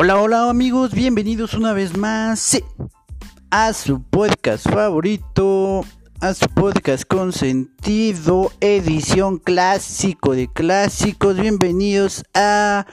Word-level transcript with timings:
Hola, 0.00 0.22
hola 0.22 0.48
amigos, 0.48 0.94
bienvenidos 0.94 1.54
una 1.54 1.72
vez 1.72 1.96
más 1.96 2.56
a 3.50 3.72
su 3.72 4.00
podcast 4.00 4.70
favorito, 4.70 5.84
a 6.20 6.34
su 6.34 6.46
podcast 6.54 7.02
con 7.04 7.32
sentido, 7.32 8.52
edición 8.60 9.38
clásico 9.38 10.36
de 10.36 10.46
clásicos. 10.46 11.36
Bienvenidos 11.36 12.22
a 12.32 12.86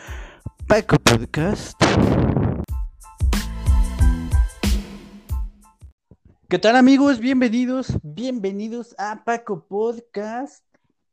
Paco 0.67 0.97
Podcast. 0.97 1.79
¿Qué 6.49 6.57
tal 6.57 6.75
amigos? 6.75 7.19
Bienvenidos, 7.19 7.99
bienvenidos 8.01 8.95
a 8.97 9.23
Paco 9.23 9.63
Podcast 9.67 10.63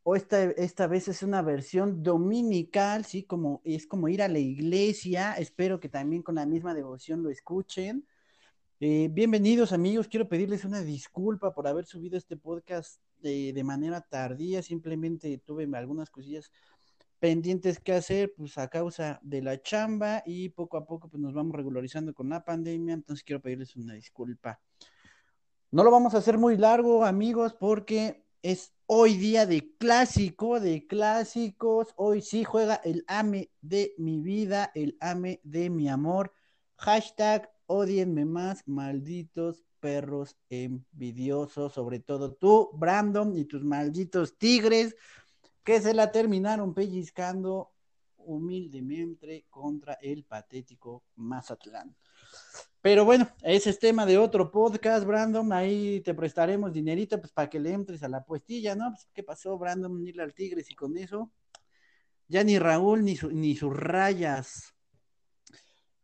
o 0.04 0.16
esta, 0.16 0.42
esta 0.42 0.86
vez 0.86 1.08
es 1.08 1.22
una 1.22 1.42
versión 1.42 2.02
dominical, 2.02 3.04
¿sí? 3.04 3.22
Como, 3.22 3.60
es 3.64 3.86
como 3.86 4.08
ir 4.08 4.22
a 4.22 4.28
la 4.28 4.38
iglesia. 4.38 5.34
Espero 5.34 5.78
que 5.78 5.88
también 5.88 6.22
con 6.22 6.34
la 6.34 6.46
misma 6.46 6.74
devoción 6.74 7.22
lo 7.22 7.30
escuchen. 7.30 8.06
Eh, 8.80 9.08
bienvenidos 9.12 9.72
amigos, 9.72 10.08
quiero 10.08 10.28
pedirles 10.28 10.64
una 10.64 10.82
disculpa 10.82 11.54
por 11.54 11.68
haber 11.68 11.84
subido 11.86 12.18
este 12.18 12.36
podcast 12.36 13.00
de, 13.20 13.52
de 13.52 13.62
manera 13.62 14.00
tardía, 14.00 14.60
simplemente 14.60 15.38
tuve 15.38 15.68
algunas 15.72 16.10
cosillas 16.10 16.50
pendientes 17.20 17.78
que 17.78 17.92
hacer, 17.92 18.34
pues 18.36 18.58
a 18.58 18.66
causa 18.66 19.20
de 19.22 19.40
la 19.40 19.62
chamba 19.62 20.24
y 20.26 20.48
poco 20.48 20.76
a 20.76 20.84
poco 20.84 21.08
pues 21.08 21.22
nos 21.22 21.32
vamos 21.32 21.54
regularizando 21.54 22.12
con 22.12 22.28
la 22.28 22.44
pandemia, 22.44 22.94
entonces 22.94 23.22
quiero 23.22 23.40
pedirles 23.40 23.76
una 23.76 23.94
disculpa. 23.94 24.60
No 25.70 25.84
lo 25.84 25.92
vamos 25.92 26.14
a 26.14 26.18
hacer 26.18 26.36
muy 26.36 26.56
largo 26.56 27.04
amigos 27.04 27.54
porque 27.54 28.26
es 28.42 28.74
hoy 28.94 29.16
día 29.16 29.46
de 29.46 29.74
clásico, 29.78 30.60
de 30.60 30.86
clásicos. 30.86 31.94
Hoy 31.96 32.20
sí 32.20 32.44
juega 32.44 32.74
el 32.74 33.06
AME 33.06 33.50
de 33.62 33.94
mi 33.96 34.20
vida, 34.20 34.70
el 34.74 34.98
AME 35.00 35.40
de 35.44 35.70
mi 35.70 35.88
amor. 35.88 36.34
Hashtag 36.76 37.50
odienme 37.64 38.26
más, 38.26 38.68
malditos 38.68 39.64
perros 39.80 40.36
envidiosos, 40.50 41.72
sobre 41.72 42.00
todo 42.00 42.34
tú, 42.34 42.68
Brandon, 42.74 43.34
y 43.34 43.46
tus 43.46 43.64
malditos 43.64 44.36
tigres 44.36 44.94
que 45.64 45.80
se 45.80 45.94
la 45.94 46.12
terminaron 46.12 46.74
pellizcando 46.74 47.72
humildemente 48.18 49.46
contra 49.48 49.94
el 50.02 50.24
patético 50.24 51.02
Mazatlán. 51.16 51.96
Pero 52.82 53.04
bueno, 53.04 53.28
ese 53.42 53.70
es 53.70 53.78
tema 53.78 54.04
de 54.04 54.18
otro 54.18 54.50
podcast, 54.50 55.06
Brandon. 55.06 55.52
Ahí 55.52 56.00
te 56.00 56.14
prestaremos 56.14 56.72
dinerito 56.72 57.20
pues, 57.20 57.32
para 57.32 57.48
que 57.48 57.60
le 57.60 57.72
entres 57.72 58.02
a 58.02 58.08
la 58.08 58.24
puestilla, 58.24 58.74
¿no? 58.74 58.90
Pues, 58.90 59.08
¿Qué 59.14 59.22
pasó, 59.22 59.56
Brandon? 59.56 60.04
Irle 60.04 60.24
al 60.24 60.34
Tigres 60.34 60.68
y 60.68 60.74
con 60.74 60.96
eso. 60.98 61.30
Ya 62.26 62.42
ni 62.42 62.58
Raúl 62.58 63.04
ni, 63.04 63.16
ni 63.30 63.54
sus 63.54 63.72
rayas. 63.72 64.74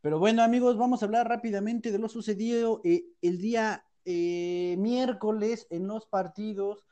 Pero 0.01 0.21
bueno, 0.21 0.45
amigos, 0.45 0.79
vamos 0.79 1.03
a 1.03 1.07
hablar 1.07 1.29
rápidamente 1.29 1.91
de 1.91 1.99
lo 1.99 2.09
sucedido 2.09 2.81
eh, 2.85 3.07
el 3.23 3.39
día 3.39 3.85
eh, 4.05 4.77
miércoles 4.79 5.67
en 5.71 5.89
los 5.89 6.07
partidos 6.07 6.85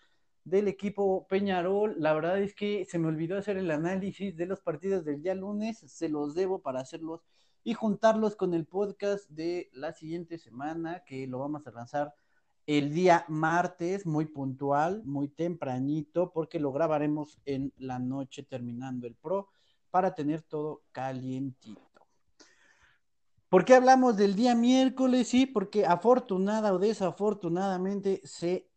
del 0.42 0.66
equipo 0.66 1.28
Peñarol. 1.28 1.94
La 1.98 2.12
verdad 2.12 2.40
es 2.40 2.56
que 2.56 2.86
se 2.86 2.98
me 2.98 3.06
olvidó 3.06 3.38
hacer 3.38 3.56
el 3.56 3.70
análisis 3.70 4.36
de 4.36 4.46
los 4.46 4.60
partidos 4.62 5.04
del 5.04 5.22
día 5.22 5.36
lunes. 5.36 5.78
Se 5.78 6.08
los 6.08 6.34
debo 6.34 6.60
para 6.60 6.80
hacerlos 6.80 7.20
y 7.66 7.74
juntarlos 7.74 8.36
con 8.36 8.54
el 8.54 8.64
podcast 8.64 9.28
de 9.28 9.70
la 9.72 9.92
siguiente 9.92 10.38
semana, 10.38 11.02
que 11.04 11.26
lo 11.26 11.40
vamos 11.40 11.66
a 11.66 11.72
lanzar 11.72 12.14
el 12.64 12.94
día 12.94 13.24
martes, 13.26 14.06
muy 14.06 14.26
puntual, 14.26 15.02
muy 15.04 15.26
tempranito, 15.26 16.32
porque 16.32 16.60
lo 16.60 16.70
grabaremos 16.70 17.40
en 17.44 17.72
la 17.78 17.98
noche 17.98 18.44
terminando 18.44 19.08
el 19.08 19.16
pro 19.16 19.48
para 19.90 20.14
tener 20.14 20.42
todo 20.42 20.84
calientito. 20.92 22.06
¿Por 23.48 23.64
qué 23.64 23.74
hablamos 23.74 24.16
del 24.16 24.36
día 24.36 24.54
miércoles? 24.54 25.26
Sí, 25.26 25.44
porque 25.44 25.84
afortunada 25.84 26.72
o 26.72 26.78
desafortunadamente 26.78 28.20
se 28.22 28.70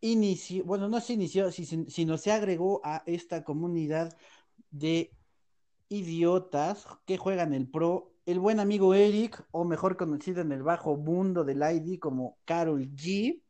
inició, 0.00 0.64
bueno, 0.64 0.88
no 0.88 1.00
se 1.00 1.12
inició, 1.12 1.52
sino 1.52 2.18
se 2.18 2.32
agregó 2.32 2.80
a 2.82 3.04
esta 3.06 3.44
comunidad 3.44 4.12
de 4.72 5.16
idiotas 5.90 6.86
que 7.04 7.18
juegan 7.18 7.52
el 7.52 7.68
pro, 7.68 8.14
el 8.24 8.38
buen 8.38 8.60
amigo 8.60 8.94
Eric, 8.94 9.44
o 9.50 9.64
mejor 9.64 9.96
conocido 9.96 10.40
en 10.40 10.52
el 10.52 10.62
bajo 10.62 10.96
mundo 10.96 11.44
del 11.44 11.62
ID 11.62 11.98
como 11.98 12.38
Carol 12.46 12.88
G, 12.94 13.42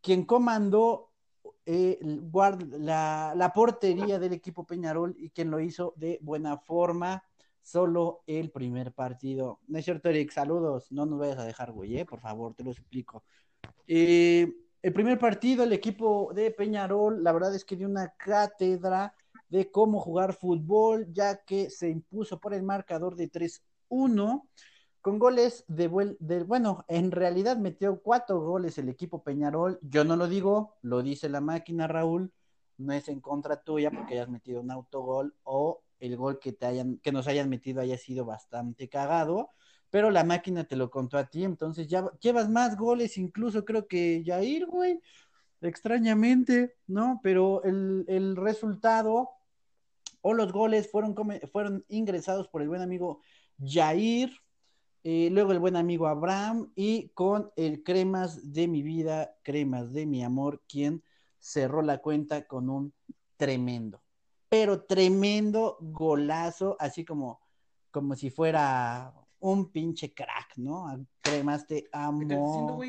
quien 0.00 0.24
comandó 0.24 1.10
eh, 1.64 1.98
la, 2.02 3.32
la, 3.34 3.52
portería 3.52 4.20
del 4.20 4.34
equipo 4.34 4.64
Peñarol 4.64 5.16
y 5.18 5.30
quien 5.30 5.50
lo 5.50 5.58
hizo 5.58 5.94
de 5.96 6.18
buena 6.22 6.58
forma, 6.58 7.24
solo 7.62 8.22
el 8.26 8.50
primer 8.50 8.92
partido. 8.92 9.60
No 9.66 9.78
es 9.78 9.84
cierto, 9.84 10.10
Eric, 10.10 10.30
saludos, 10.30 10.92
no 10.92 11.06
nos 11.06 11.18
vayas 11.18 11.38
a 11.38 11.44
dejar, 11.44 11.72
güey, 11.72 11.98
eh, 11.98 12.04
por 12.04 12.20
favor, 12.20 12.54
te 12.54 12.62
lo 12.62 12.70
explico. 12.70 13.24
Eh, 13.88 14.52
el 14.82 14.92
primer 14.92 15.18
partido, 15.18 15.64
el 15.64 15.72
equipo 15.72 16.32
de 16.34 16.50
Peñarol, 16.52 17.24
la 17.24 17.32
verdad 17.32 17.54
es 17.54 17.64
que 17.64 17.76
dio 17.76 17.88
una 17.88 18.14
cátedra 18.16 19.14
de 19.48 19.70
cómo 19.70 20.00
jugar 20.00 20.34
fútbol, 20.34 21.06
ya 21.12 21.42
que 21.44 21.70
se 21.70 21.88
impuso 21.88 22.40
por 22.40 22.54
el 22.54 22.62
marcador 22.62 23.16
de 23.16 23.28
3-1 23.28 24.48
con 25.06 25.20
goles 25.20 25.64
de, 25.68 25.86
bueno, 25.86 26.84
en 26.88 27.12
realidad 27.12 27.58
metió 27.58 28.02
cuatro 28.02 28.40
goles 28.40 28.76
el 28.76 28.88
equipo 28.88 29.22
Peñarol. 29.22 29.78
Yo 29.80 30.02
no 30.02 30.16
lo 30.16 30.26
digo, 30.26 30.74
lo 30.82 31.00
dice 31.00 31.28
la 31.28 31.40
máquina, 31.40 31.86
Raúl. 31.86 32.32
No 32.76 32.92
es 32.92 33.06
en 33.08 33.20
contra 33.20 33.62
tuya 33.62 33.92
porque 33.92 34.14
hayas 34.14 34.28
metido 34.28 34.60
un 34.60 34.72
autogol 34.72 35.32
o 35.44 35.84
el 36.00 36.16
gol 36.16 36.40
que 36.40 36.52
te 36.52 36.66
hayan, 36.66 36.98
que 36.98 37.12
nos 37.12 37.28
hayan 37.28 37.48
metido 37.48 37.80
haya 37.80 37.96
sido 37.96 38.24
bastante 38.24 38.88
cagado, 38.88 39.50
pero 39.90 40.10
la 40.10 40.24
máquina 40.24 40.64
te 40.64 40.74
lo 40.74 40.90
contó 40.90 41.18
a 41.18 41.26
ti, 41.26 41.44
entonces 41.44 41.86
ya 41.86 42.10
llevas 42.20 42.50
más 42.50 42.76
goles, 42.76 43.16
incluso 43.16 43.64
creo 43.64 43.86
que 43.86 44.24
Jair, 44.26 44.66
güey, 44.66 45.00
extrañamente, 45.60 46.74
¿no? 46.88 47.20
Pero 47.22 47.62
el, 47.62 48.04
el 48.08 48.34
resultado 48.34 49.35
o 50.28 50.34
los 50.34 50.52
goles 50.52 50.90
fueron, 50.90 51.14
fueron 51.52 51.84
ingresados 51.88 52.48
por 52.48 52.60
el 52.60 52.66
buen 52.68 52.82
amigo 52.82 53.20
Jair, 53.64 54.32
eh, 55.04 55.28
luego 55.30 55.52
el 55.52 55.60
buen 55.60 55.76
amigo 55.76 56.08
Abraham 56.08 56.72
y 56.74 57.10
con 57.10 57.52
el 57.54 57.84
Cremas 57.84 58.52
de 58.52 58.66
mi 58.66 58.82
vida, 58.82 59.36
Cremas 59.44 59.92
de 59.92 60.04
mi 60.04 60.24
amor, 60.24 60.64
quien 60.68 61.04
cerró 61.38 61.80
la 61.80 61.98
cuenta 61.98 62.44
con 62.48 62.68
un 62.68 62.92
tremendo, 63.36 64.02
pero 64.48 64.82
tremendo 64.82 65.76
golazo, 65.80 66.76
así 66.80 67.04
como, 67.04 67.38
como 67.92 68.16
si 68.16 68.28
fuera 68.30 69.14
un 69.38 69.70
pinche 69.70 70.12
crack, 70.12 70.56
¿no? 70.56 71.06
Cremas 71.20 71.68
te 71.68 71.88
amo. 71.92 72.82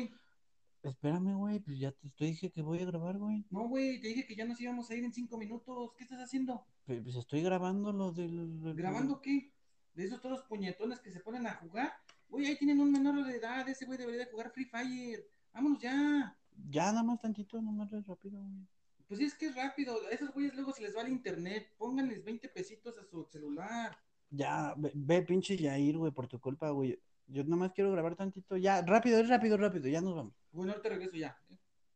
Espérame, 0.90 1.34
güey, 1.34 1.60
pues 1.60 1.78
ya 1.78 1.92
te, 1.92 2.24
dije 2.24 2.50
que 2.50 2.62
voy 2.62 2.80
a 2.80 2.84
grabar, 2.84 3.18
güey. 3.18 3.44
No, 3.50 3.68
güey, 3.68 4.00
te 4.00 4.08
dije 4.08 4.26
que 4.26 4.34
ya 4.34 4.44
nos 4.44 4.60
íbamos 4.60 4.90
a 4.90 4.94
ir 4.94 5.04
en 5.04 5.12
cinco 5.12 5.38
minutos. 5.38 5.92
¿Qué 5.96 6.04
estás 6.04 6.20
haciendo? 6.20 6.66
Pues, 6.84 7.02
pues 7.02 7.16
estoy 7.16 7.42
grabando 7.42 7.92
lo 7.92 8.12
del... 8.12 8.74
¿Grabando 8.74 9.20
qué? 9.20 9.52
¿De 9.94 10.04
esos 10.04 10.20
todos 10.20 10.42
puñetones 10.42 11.00
que 11.00 11.10
se 11.10 11.20
ponen 11.20 11.46
a 11.46 11.54
jugar? 11.54 11.92
Güey, 12.28 12.46
ahí 12.46 12.56
tienen 12.56 12.80
un 12.80 12.92
menor 12.92 13.24
de 13.24 13.36
edad, 13.36 13.68
ese 13.68 13.86
güey 13.86 13.98
debería 13.98 14.24
de 14.24 14.30
jugar 14.30 14.50
Free 14.50 14.66
Fire. 14.66 15.26
Vámonos 15.52 15.80
ya. 15.80 16.36
Ya, 16.68 16.86
nada 16.92 17.02
más 17.02 17.20
tantito, 17.20 17.60
nomás 17.60 17.92
es 17.92 18.06
rápido, 18.06 18.40
güey. 18.40 18.66
Pues 19.06 19.20
es 19.20 19.34
que 19.34 19.46
es 19.46 19.54
rápido. 19.54 19.96
A 20.06 20.10
esos 20.10 20.32
güeyes 20.32 20.54
luego 20.54 20.72
se 20.72 20.82
les 20.82 20.94
va 20.94 21.00
el 21.02 21.08
internet. 21.08 21.72
Pónganles 21.78 22.22
20 22.22 22.48
pesitos 22.50 22.98
a 22.98 23.04
su 23.04 23.24
celular. 23.24 23.96
Ya, 24.30 24.74
ve, 24.76 24.92
ve 24.94 25.22
pinche 25.22 25.56
Yair, 25.56 25.96
güey, 25.96 26.12
por 26.12 26.28
tu 26.28 26.38
culpa, 26.38 26.68
güey. 26.70 27.00
Yo 27.28 27.44
nada 27.44 27.56
más 27.56 27.72
quiero 27.72 27.92
grabar 27.92 28.16
tantito. 28.16 28.56
Ya, 28.56 28.80
rápido, 28.82 29.18
es 29.18 29.28
rápido, 29.28 29.56
rápido. 29.56 29.88
Ya 29.88 30.00
nos 30.00 30.14
vamos. 30.14 30.34
Bueno, 30.50 30.72
ahorita 30.72 30.88
regreso 30.88 31.16
ya. 31.16 31.38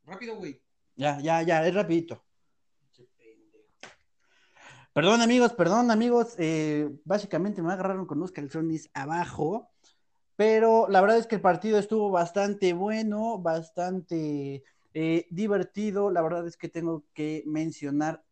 Rápido, 0.05 0.37
güey. 0.37 0.63
Ya, 0.95 1.19
ya, 1.21 1.43
ya, 1.43 1.67
es 1.67 1.75
rapidito. 1.75 2.23
Perdón, 4.93 5.23
amigos, 5.23 5.55
perdón, 5.55 5.91
amigos. 5.91 6.35
Eh, 6.39 6.91
básicamente 7.05 7.63
me 7.63 7.73
agarraron 7.73 8.05
con 8.05 8.21
los 8.21 8.31
calzones 8.31 8.91
abajo. 8.93 9.71
Pero 10.37 10.87
la 10.89 11.01
verdad 11.01 11.17
es 11.17 11.27
que 11.27 11.37
el 11.37 11.41
partido 11.41 11.79
estuvo 11.79 12.11
bastante 12.11 12.75
bueno, 12.75 13.39
bastante 13.39 14.63
eh, 14.93 15.27
divertido. 15.31 16.11
La 16.11 16.21
verdad 16.21 16.47
es 16.47 16.59
que 16.59 16.69
tengo 16.69 17.05
que 17.15 17.43
mencionar 17.47 18.23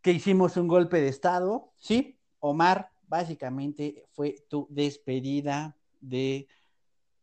que 0.00 0.12
hicimos 0.12 0.56
un 0.56 0.68
golpe 0.68 1.02
de 1.02 1.08
estado. 1.08 1.72
Sí, 1.76 2.18
Omar, 2.38 2.90
básicamente 3.06 4.06
fue 4.12 4.46
tu 4.48 4.66
despedida 4.70 5.76
de 6.00 6.48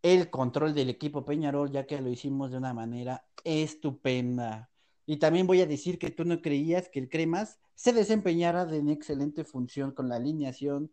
el 0.01 0.30
control 0.30 0.74
del 0.74 0.89
equipo 0.89 1.25
Peñarol, 1.25 1.72
ya 1.72 1.88
que 1.88 2.00
lo 2.00 2.10
hicimos 2.10 2.51
de 2.51 2.57
una 2.57 2.74
manera 2.74 3.25
estupenda. 3.44 4.69
Y 5.06 5.18
también 5.18 5.48
voy 5.48 5.62
a 5.62 5.66
decir 5.66 5.98
que 5.98 6.12
tú 6.12 6.25
no 6.25 6.42
creías 6.42 6.89
que 6.89 7.00
el 7.00 7.10
Cremas 7.10 7.60
se 7.75 7.94
desempeñara 7.94 8.66
de 8.66 8.80
una 8.80 8.94
excelente 8.94 9.44
función 9.44 9.92
con 9.92 10.10
la 10.10 10.16
alineación 10.16 10.92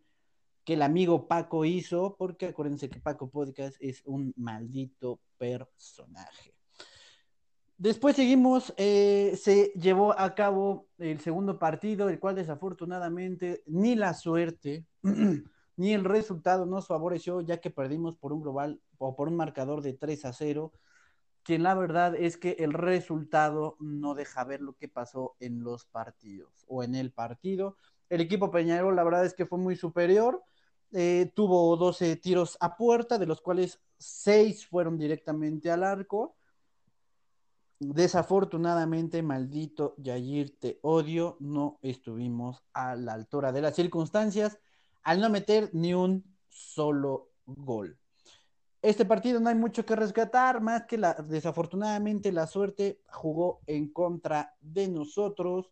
que 0.63 0.73
el 0.73 0.81
amigo 0.81 1.27
Paco 1.27 1.65
hizo, 1.65 2.15
porque 2.17 2.47
acuérdense 2.47 2.89
que 2.89 2.99
Paco 2.99 3.29
Podcast 3.29 3.75
es 3.79 4.01
un 4.05 4.33
maldito 4.37 5.19
personaje. 5.37 6.53
Después 7.77 8.15
seguimos, 8.15 8.73
eh, 8.77 9.37
se 9.39 9.73
llevó 9.75 10.17
a 10.17 10.35
cabo 10.35 10.87
el 10.97 11.19
segundo 11.19 11.59
partido, 11.59 12.07
el 12.07 12.19
cual 12.19 12.35
desafortunadamente 12.35 13.63
ni 13.65 13.95
la 13.95 14.13
suerte 14.13 14.85
ni 15.75 15.93
el 15.93 16.03
resultado 16.03 16.65
nos 16.65 16.87
favoreció 16.87 17.41
ya 17.41 17.59
que 17.59 17.69
perdimos 17.69 18.15
por 18.15 18.33
un 18.33 18.41
global 18.41 18.81
o 18.97 19.15
por 19.15 19.27
un 19.27 19.35
marcador 19.35 19.81
de 19.81 19.93
3 19.93 20.25
a 20.25 20.33
0, 20.33 20.71
que 21.43 21.59
la 21.59 21.73
verdad 21.75 22.15
es 22.15 22.37
que 22.37 22.55
el 22.59 22.73
resultado 22.73 23.75
no 23.79 24.13
deja 24.15 24.43
ver 24.43 24.61
lo 24.61 24.73
que 24.73 24.87
pasó 24.87 25.35
en 25.39 25.63
los 25.63 25.85
partidos 25.85 26.65
o 26.67 26.83
en 26.83 26.95
el 26.95 27.11
partido. 27.11 27.77
El 28.09 28.21
equipo 28.21 28.51
Peñarol 28.51 28.95
la 28.95 29.03
verdad 29.03 29.25
es 29.25 29.33
que 29.33 29.45
fue 29.45 29.57
muy 29.57 29.75
superior, 29.75 30.43
eh, 30.93 31.31
tuvo 31.35 31.75
12 31.75 32.15
tiros 32.17 32.57
a 32.61 32.77
puerta, 32.77 33.17
de 33.17 33.25
los 33.25 33.41
cuales 33.41 33.81
6 33.97 34.67
fueron 34.67 34.97
directamente 34.97 35.71
al 35.71 35.83
arco. 35.83 36.35
Desafortunadamente, 37.79 39.21
maldito 39.23 39.95
Yayir, 39.97 40.57
te 40.59 40.79
odio, 40.83 41.35
no 41.39 41.79
estuvimos 41.81 42.63
a 42.73 42.95
la 42.95 43.13
altura 43.13 43.51
de 43.51 43.61
las 43.61 43.75
circunstancias 43.75 44.59
al 45.03 45.19
no 45.19 45.29
meter 45.29 45.69
ni 45.73 45.93
un 45.93 46.23
solo 46.49 47.29
gol. 47.45 47.97
Este 48.81 49.05
partido 49.05 49.39
no 49.39 49.49
hay 49.49 49.55
mucho 49.55 49.85
que 49.85 49.95
rescatar, 49.95 50.59
más 50.59 50.85
que 50.85 50.97
la, 50.97 51.13
desafortunadamente 51.13 52.33
la 52.33 52.47
suerte 52.47 53.01
jugó 53.09 53.61
en 53.65 53.91
contra 53.93 54.55
de 54.59 54.89
nosotros. 54.89 55.71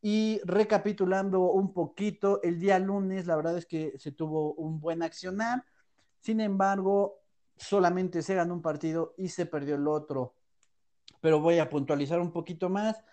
Y 0.00 0.40
recapitulando 0.44 1.40
un 1.40 1.72
poquito, 1.72 2.42
el 2.42 2.58
día 2.58 2.78
lunes 2.78 3.26
la 3.26 3.36
verdad 3.36 3.58
es 3.58 3.66
que 3.66 3.94
se 3.98 4.12
tuvo 4.12 4.54
un 4.54 4.80
buen 4.80 5.02
accionar, 5.02 5.64
sin 6.20 6.40
embargo, 6.40 7.20
solamente 7.56 8.22
se 8.22 8.34
ganó 8.34 8.54
un 8.54 8.62
partido 8.62 9.14
y 9.16 9.28
se 9.28 9.46
perdió 9.46 9.76
el 9.76 9.86
otro. 9.86 10.34
Pero 11.20 11.40
voy 11.40 11.58
a 11.58 11.68
puntualizar 11.68 12.20
un 12.20 12.32
poquito 12.32 12.68
más, 12.68 13.04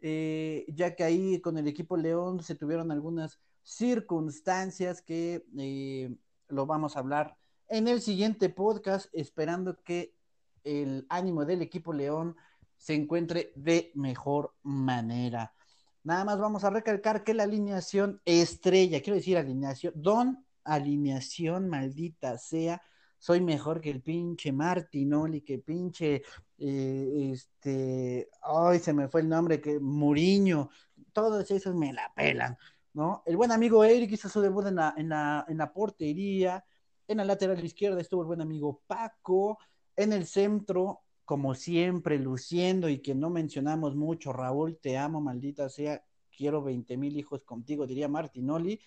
eh, 0.00 0.64
ya 0.68 0.94
que 0.94 1.04
ahí 1.04 1.40
con 1.40 1.58
el 1.58 1.66
equipo 1.66 1.96
León 1.96 2.42
se 2.42 2.54
tuvieron 2.54 2.90
algunas 2.90 3.38
circunstancias 3.64 5.02
que 5.02 5.44
eh, 5.58 6.14
lo 6.48 6.66
vamos 6.66 6.96
a 6.96 7.00
hablar 7.00 7.36
en 7.68 7.88
el 7.88 8.00
siguiente 8.00 8.50
podcast, 8.50 9.08
esperando 9.12 9.82
que 9.82 10.14
el 10.62 11.06
ánimo 11.08 11.44
del 11.44 11.62
equipo 11.62 11.92
León 11.92 12.36
se 12.76 12.94
encuentre 12.94 13.52
de 13.56 13.90
mejor 13.94 14.54
manera. 14.62 15.54
Nada 16.02 16.24
más 16.24 16.38
vamos 16.38 16.64
a 16.64 16.70
recalcar 16.70 17.24
que 17.24 17.34
la 17.34 17.44
alineación 17.44 18.20
estrella, 18.26 19.00
quiero 19.00 19.16
decir 19.16 19.38
alineación, 19.38 19.94
don 19.96 20.44
alineación 20.64 21.68
maldita 21.68 22.36
sea, 22.36 22.82
soy 23.18 23.40
mejor 23.40 23.80
que 23.80 23.90
el 23.90 24.02
pinche 24.02 24.52
Martinoli, 24.52 25.40
que 25.40 25.58
pinche, 25.58 26.22
eh, 26.58 27.30
este, 27.32 28.28
ay, 28.42 28.78
se 28.80 28.92
me 28.92 29.08
fue 29.08 29.22
el 29.22 29.30
nombre, 29.30 29.62
que 29.62 29.80
Muriño, 29.80 30.68
todos 31.14 31.50
esos 31.50 31.74
me 31.74 31.94
la 31.94 32.12
pelan. 32.14 32.58
¿No? 32.94 33.22
El 33.26 33.36
buen 33.36 33.52
amigo 33.52 33.84
Eric 33.84 34.12
hizo 34.12 34.28
su 34.28 34.40
debut 34.40 34.66
en 34.66 34.76
la, 34.76 35.72
portería, 35.74 36.64
en 37.06 37.18
la 37.18 37.24
lateral 37.24 37.62
izquierda 37.62 38.00
estuvo 38.00 38.22
el 38.22 38.28
buen 38.28 38.40
amigo 38.40 38.82
Paco, 38.86 39.58
en 39.96 40.12
el 40.12 40.26
centro, 40.26 41.02
como 41.24 41.54
siempre, 41.54 42.18
luciendo 42.18 42.88
y 42.88 43.00
que 43.00 43.14
no 43.14 43.30
mencionamos 43.30 43.96
mucho, 43.96 44.32
Raúl, 44.32 44.78
te 44.78 44.96
amo, 44.96 45.20
maldita 45.20 45.68
sea, 45.68 46.04
quiero 46.34 46.62
20 46.62 46.96
mil 46.96 47.16
hijos 47.16 47.44
contigo, 47.44 47.86
diría 47.86 48.08
Martinoli. 48.08 48.80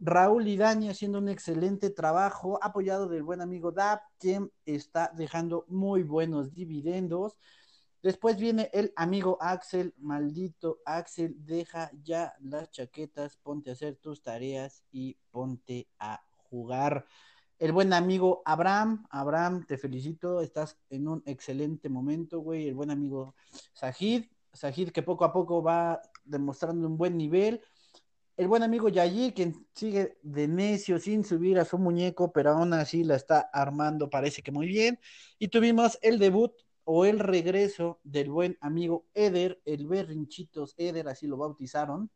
Raúl 0.00 0.46
y 0.46 0.56
Dani 0.56 0.88
haciendo 0.88 1.18
un 1.18 1.28
excelente 1.28 1.90
trabajo, 1.90 2.58
apoyado 2.62 3.08
del 3.08 3.24
buen 3.24 3.40
amigo 3.40 3.72
Dap, 3.72 4.00
quien 4.18 4.50
está 4.64 5.12
dejando 5.16 5.64
muy 5.68 6.04
buenos 6.04 6.54
dividendos. 6.54 7.36
Después 8.02 8.36
viene 8.38 8.70
el 8.72 8.92
amigo 8.94 9.38
Axel, 9.40 9.92
maldito 9.98 10.78
Axel, 10.84 11.34
deja 11.44 11.90
ya 12.02 12.34
las 12.40 12.70
chaquetas, 12.70 13.36
ponte 13.38 13.70
a 13.70 13.72
hacer 13.72 13.96
tus 13.96 14.22
tareas 14.22 14.84
y 14.92 15.16
ponte 15.30 15.88
a 15.98 16.22
jugar. 16.36 17.06
El 17.58 17.72
buen 17.72 17.92
amigo 17.92 18.40
Abraham, 18.44 19.04
Abraham, 19.10 19.66
te 19.66 19.78
felicito, 19.78 20.40
estás 20.42 20.78
en 20.90 21.08
un 21.08 21.22
excelente 21.26 21.88
momento, 21.88 22.38
güey. 22.38 22.68
El 22.68 22.76
buen 22.76 22.92
amigo 22.92 23.34
Sajid, 23.72 24.26
Sajid 24.52 24.90
que 24.90 25.02
poco 25.02 25.24
a 25.24 25.32
poco 25.32 25.60
va 25.60 26.00
demostrando 26.24 26.86
un 26.86 26.96
buen 26.96 27.16
nivel. 27.16 27.60
El 28.36 28.46
buen 28.46 28.62
amigo 28.62 28.88
Yayi, 28.88 29.32
quien 29.32 29.66
sigue 29.74 30.18
de 30.22 30.46
necio 30.46 31.00
sin 31.00 31.24
subir 31.24 31.58
a 31.58 31.64
su 31.64 31.76
muñeco, 31.76 32.32
pero 32.32 32.52
aún 32.52 32.72
así 32.72 33.02
la 33.02 33.16
está 33.16 33.40
armando, 33.52 34.08
parece 34.08 34.42
que 34.42 34.52
muy 34.52 34.68
bien. 34.68 35.00
Y 35.40 35.48
tuvimos 35.48 35.98
el 36.00 36.20
debut 36.20 36.52
o 36.90 37.04
el 37.04 37.18
regreso 37.18 38.00
del 38.02 38.30
buen 38.30 38.56
amigo 38.62 39.04
Eder, 39.12 39.60
el 39.66 39.86
Berrinchitos 39.86 40.74
Eder, 40.78 41.06
así 41.06 41.26
lo 41.26 41.36
bautizaron. 41.36 42.10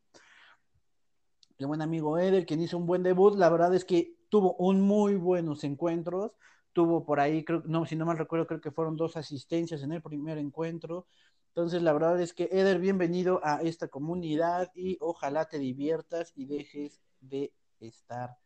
El 1.58 1.66
buen 1.66 1.82
amigo 1.82 2.16
Eder, 2.16 2.46
quien 2.46 2.62
hizo 2.62 2.78
un 2.78 2.86
buen 2.86 3.02
debut, 3.02 3.36
la 3.36 3.50
verdad 3.50 3.74
es 3.74 3.84
que 3.84 4.16
tuvo 4.30 4.54
un 4.54 4.80
muy 4.80 5.16
buenos 5.16 5.62
encuentros, 5.64 6.32
tuvo 6.72 7.04
por 7.04 7.20
ahí, 7.20 7.44
creo, 7.44 7.62
no, 7.66 7.84
si 7.84 7.96
no 7.96 8.06
mal 8.06 8.16
recuerdo, 8.16 8.46
creo 8.46 8.62
que 8.62 8.70
fueron 8.70 8.96
dos 8.96 9.18
asistencias 9.18 9.82
en 9.82 9.92
el 9.92 10.00
primer 10.00 10.38
encuentro. 10.38 11.06
Entonces, 11.48 11.82
la 11.82 11.92
verdad 11.92 12.18
es 12.22 12.32
que 12.32 12.48
Eder, 12.50 12.78
bienvenido 12.78 13.40
a 13.44 13.60
esta 13.60 13.88
comunidad 13.88 14.72
y 14.74 14.96
ojalá 15.02 15.50
te 15.50 15.58
diviertas 15.58 16.32
y 16.34 16.46
dejes 16.46 17.02
de 17.20 17.52
estar 17.78 18.38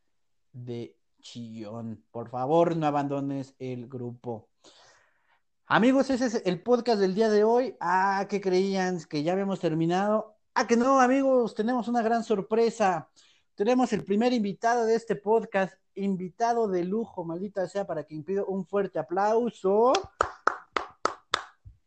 de 0.53 0.97
chillón. 1.21 2.03
Por 2.11 2.31
favor, 2.31 2.77
no 2.77 2.89
abandones 2.89 3.55
el 3.61 3.87
grupo. 3.87 4.49
Amigos, 5.69 6.11
ese 6.11 6.27
es 6.27 6.43
el 6.45 6.63
podcast 6.63 7.01
del 7.01 7.17
día 7.17 7.29
de 7.29 7.43
hoy. 7.43 7.75
Ah, 7.81 8.29
¿qué 8.31 8.41
creían? 8.41 9.03
Que 9.03 9.25
ya 9.25 9.33
habíamos 9.33 9.59
terminado. 9.59 10.37
Ah, 10.55 10.69
que 10.69 10.77
no, 10.77 11.01
amigos, 11.01 11.57
tenemos 11.57 11.89
una 11.89 12.03
gran 12.03 12.23
sorpresa. 12.23 13.09
Tenemos 13.57 13.93
el 13.93 14.05
primer 14.05 14.33
invitado 14.33 14.87
de 14.87 14.95
este 14.95 15.17
podcast, 15.17 15.75
invitado 15.97 16.69
de 16.69 16.85
lujo, 16.85 17.25
maldita 17.25 17.67
sea, 17.67 17.85
para 17.85 18.05
que 18.05 18.17
pido 18.23 18.47
un 18.47 18.65
fuerte 18.65 19.01
aplauso 19.01 19.93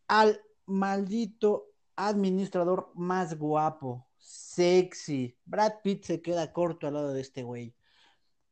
al 0.08 0.38
maldito 0.66 1.68
administrador 1.96 2.90
más 2.94 3.38
guapo, 3.38 4.06
sexy. 4.18 5.34
Brad 5.46 5.76
Pitt 5.82 6.04
se 6.04 6.20
queda 6.20 6.52
corto 6.52 6.86
al 6.86 6.92
lado 6.92 7.14
de 7.14 7.22
este 7.22 7.44
güey. 7.44 7.74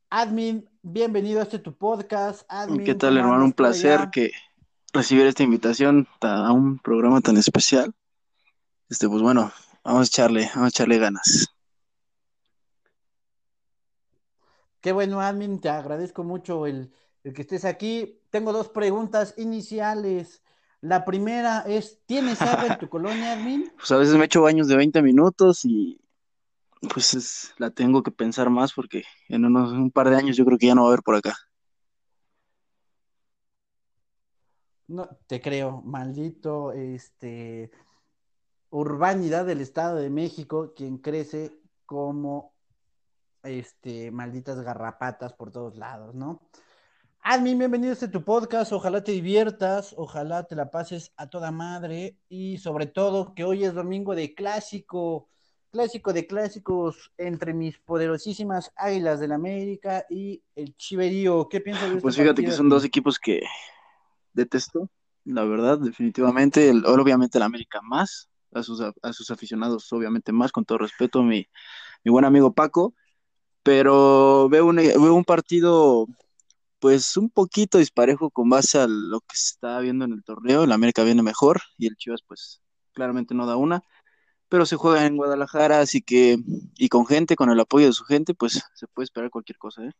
Admin, 0.09 0.67
bienvenido 0.81 1.39
a 1.39 1.43
este 1.43 1.59
tu 1.59 1.77
podcast. 1.77 2.49
¿Qué 2.83 2.95
tal, 2.95 3.15
hermano? 3.15 3.45
Un 3.45 3.53
placer 3.53 4.09
que 4.11 4.31
recibir 4.93 5.25
esta 5.25 5.43
invitación 5.43 6.07
a 6.21 6.51
un 6.51 6.79
programa 6.79 7.21
tan 7.21 7.37
especial. 7.37 7.93
Este, 8.89 9.07
pues 9.07 9.21
bueno, 9.21 9.51
vamos 9.83 10.01
a 10.01 10.07
echarle, 10.07 10.49
vamos 10.55 10.65
a 10.65 10.69
echarle 10.69 10.97
ganas. 10.97 11.47
Qué 14.81 14.91
bueno, 14.91 15.19
admin, 15.19 15.59
te 15.59 15.69
agradezco 15.69 16.23
mucho 16.23 16.65
el, 16.65 16.91
que 17.23 17.41
estés 17.41 17.65
aquí. 17.65 18.21
Tengo 18.29 18.53
dos 18.53 18.69
preguntas 18.69 19.33
iniciales. 19.37 20.41
La 20.81 21.03
primera 21.03 21.65
es, 21.67 21.99
¿tienes 22.05 22.41
agua 22.41 22.67
en 22.67 22.79
tu 22.79 22.89
colonia, 22.89 23.33
admin? 23.33 23.71
Pues 23.75 23.91
a 23.91 23.97
veces 23.97 24.15
me 24.15 24.25
echo 24.25 24.41
baños 24.41 24.67
de 24.67 24.77
20 24.77 25.01
minutos 25.01 25.65
y 25.65 25.99
pues 26.93 27.53
la 27.57 27.71
tengo 27.71 28.03
que 28.03 28.11
pensar 28.11 28.49
más 28.49 28.71
porque 28.71 29.03
en 29.27 29.43
unos, 29.43 29.73
un 29.73 29.91
par 29.91 30.09
de 30.09 30.15
años 30.15 30.37
yo 30.37 30.45
creo 30.45 30.57
que 30.57 30.67
ya 30.67 30.75
no 30.75 30.83
va 30.83 30.87
a 30.87 30.91
haber 30.91 31.03
por 31.03 31.15
acá. 31.15 31.35
No, 34.89 35.07
te 35.27 35.39
creo, 35.39 35.83
maldito, 35.83 36.71
este, 36.71 37.69
urbanidad 38.71 39.45
del 39.45 39.61
Estado 39.61 39.97
de 39.97 40.09
México, 40.09 40.73
quien 40.75 40.97
crece 40.97 41.51
como, 41.85 42.55
este, 43.43 44.09
malditas 44.09 44.59
garrapatas 44.61 45.33
por 45.33 45.51
todos 45.51 45.75
lados, 45.75 46.15
¿no? 46.15 46.41
Admin, 47.21 47.59
bienvenido 47.59 47.91
a 47.91 47.93
este 47.93 48.07
tu 48.07 48.23
podcast, 48.23 48.71
ojalá 48.71 49.03
te 49.03 49.11
diviertas, 49.11 49.93
ojalá 49.95 50.45
te 50.45 50.55
la 50.55 50.71
pases 50.71 51.13
a 51.17 51.29
toda 51.29 51.51
madre 51.51 52.17
y 52.27 52.57
sobre 52.57 52.87
todo 52.87 53.35
que 53.35 53.43
hoy 53.43 53.65
es 53.65 53.75
domingo 53.75 54.15
de 54.15 54.33
clásico, 54.33 55.29
clásico 55.69 56.13
de 56.13 56.25
clásicos 56.25 57.13
entre 57.19 57.53
mis 57.53 57.77
poderosísimas 57.77 58.71
Águilas 58.75 59.19
del 59.19 59.33
América 59.33 60.07
y 60.09 60.41
el 60.55 60.75
Chiverío. 60.77 61.47
¿Qué 61.47 61.61
piensas 61.61 61.89
de 61.89 61.89
este 61.97 62.01
Pues 62.01 62.15
fíjate 62.15 62.43
que 62.43 62.51
son 62.51 62.69
dos 62.69 62.83
equipos 62.83 63.19
que 63.19 63.43
detesto, 64.39 64.89
la 65.25 65.43
verdad, 65.43 65.79
definitivamente. 65.79 66.69
El, 66.69 66.85
obviamente 66.85 67.37
el 67.37 67.43
América 67.43 67.81
más, 67.81 68.29
a 68.53 68.63
sus, 68.63 68.81
a 68.81 69.13
sus 69.13 69.31
aficionados 69.31 69.91
obviamente 69.93 70.31
más, 70.31 70.51
con 70.51 70.65
todo 70.65 70.79
respeto, 70.79 71.23
mi, 71.23 71.47
mi 72.03 72.11
buen 72.11 72.25
amigo 72.25 72.53
Paco, 72.53 72.93
pero 73.63 74.49
veo 74.49 74.65
un, 74.65 74.77
veo 74.77 75.13
un 75.13 75.25
partido 75.25 76.07
pues 76.79 77.17
un 77.17 77.29
poquito 77.29 77.77
disparejo 77.77 78.31
con 78.31 78.49
base 78.49 78.79
a 78.79 78.87
lo 78.87 79.19
que 79.21 79.35
se 79.35 79.53
está 79.53 79.79
viendo 79.79 80.05
en 80.05 80.13
el 80.13 80.23
torneo. 80.23 80.63
El 80.63 80.71
América 80.71 81.03
viene 81.03 81.23
mejor 81.23 81.61
y 81.77 81.87
el 81.87 81.95
Chivas 81.97 82.21
pues 82.25 82.61
claramente 82.93 83.35
no 83.35 83.45
da 83.45 83.57
una, 83.57 83.83
pero 84.49 84.65
se 84.65 84.77
juega 84.77 85.05
en 85.05 85.17
Guadalajara, 85.17 85.81
así 85.81 86.01
que 86.01 86.37
y 86.77 86.89
con 86.89 87.05
gente, 87.07 87.35
con 87.35 87.49
el 87.51 87.59
apoyo 87.59 87.87
de 87.87 87.93
su 87.93 88.05
gente, 88.05 88.33
pues 88.33 88.63
se 88.73 88.87
puede 88.87 89.05
esperar 89.05 89.29
cualquier 89.29 89.57
cosa, 89.57 89.83
¿eh? 89.85 89.91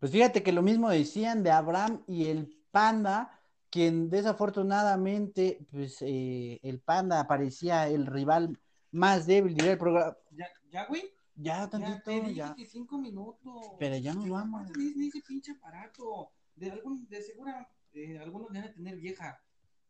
Pues 0.00 0.10
fíjate 0.12 0.42
que 0.42 0.52
lo 0.52 0.62
mismo 0.62 0.88
decían 0.90 1.42
de 1.42 1.50
Abraham 1.50 2.02
y 2.08 2.26
el 2.26 2.52
Panda, 2.70 3.38
quien 3.70 4.08
desafortunadamente, 4.10 5.66
pues 5.70 5.98
eh, 6.00 6.58
el 6.62 6.80
Panda 6.80 7.26
parecía 7.26 7.86
el 7.88 8.06
rival 8.06 8.58
más 8.92 9.26
débil, 9.26 9.54
diría 9.54 9.72
el 9.72 9.78
programa. 9.78 10.16
¿Ya, 10.32 10.46
ya 10.70 10.86
güey? 10.86 11.02
Ya, 11.36 11.58
Ya, 11.60 11.70
tantito, 11.70 12.00
te 12.04 12.10
dije 12.12 12.34
ya. 12.34 12.54
que 12.54 12.66
cinco 12.66 12.98
minutos. 12.98 13.72
Pero 13.78 13.96
ya 13.96 14.14
nos 14.14 14.26
No 14.26 14.34
vamos. 14.34 14.68
ni 14.76 15.06
ese 15.08 15.20
pinche 15.26 15.52
aparato. 15.52 16.30
De 16.56 16.70
algún, 16.70 17.06
de 17.08 17.22
segura, 17.22 17.66
eh, 17.94 18.18
algunos 18.18 18.48
van 18.52 18.64
a 18.64 18.72
tener 18.72 18.96
vieja. 18.96 19.40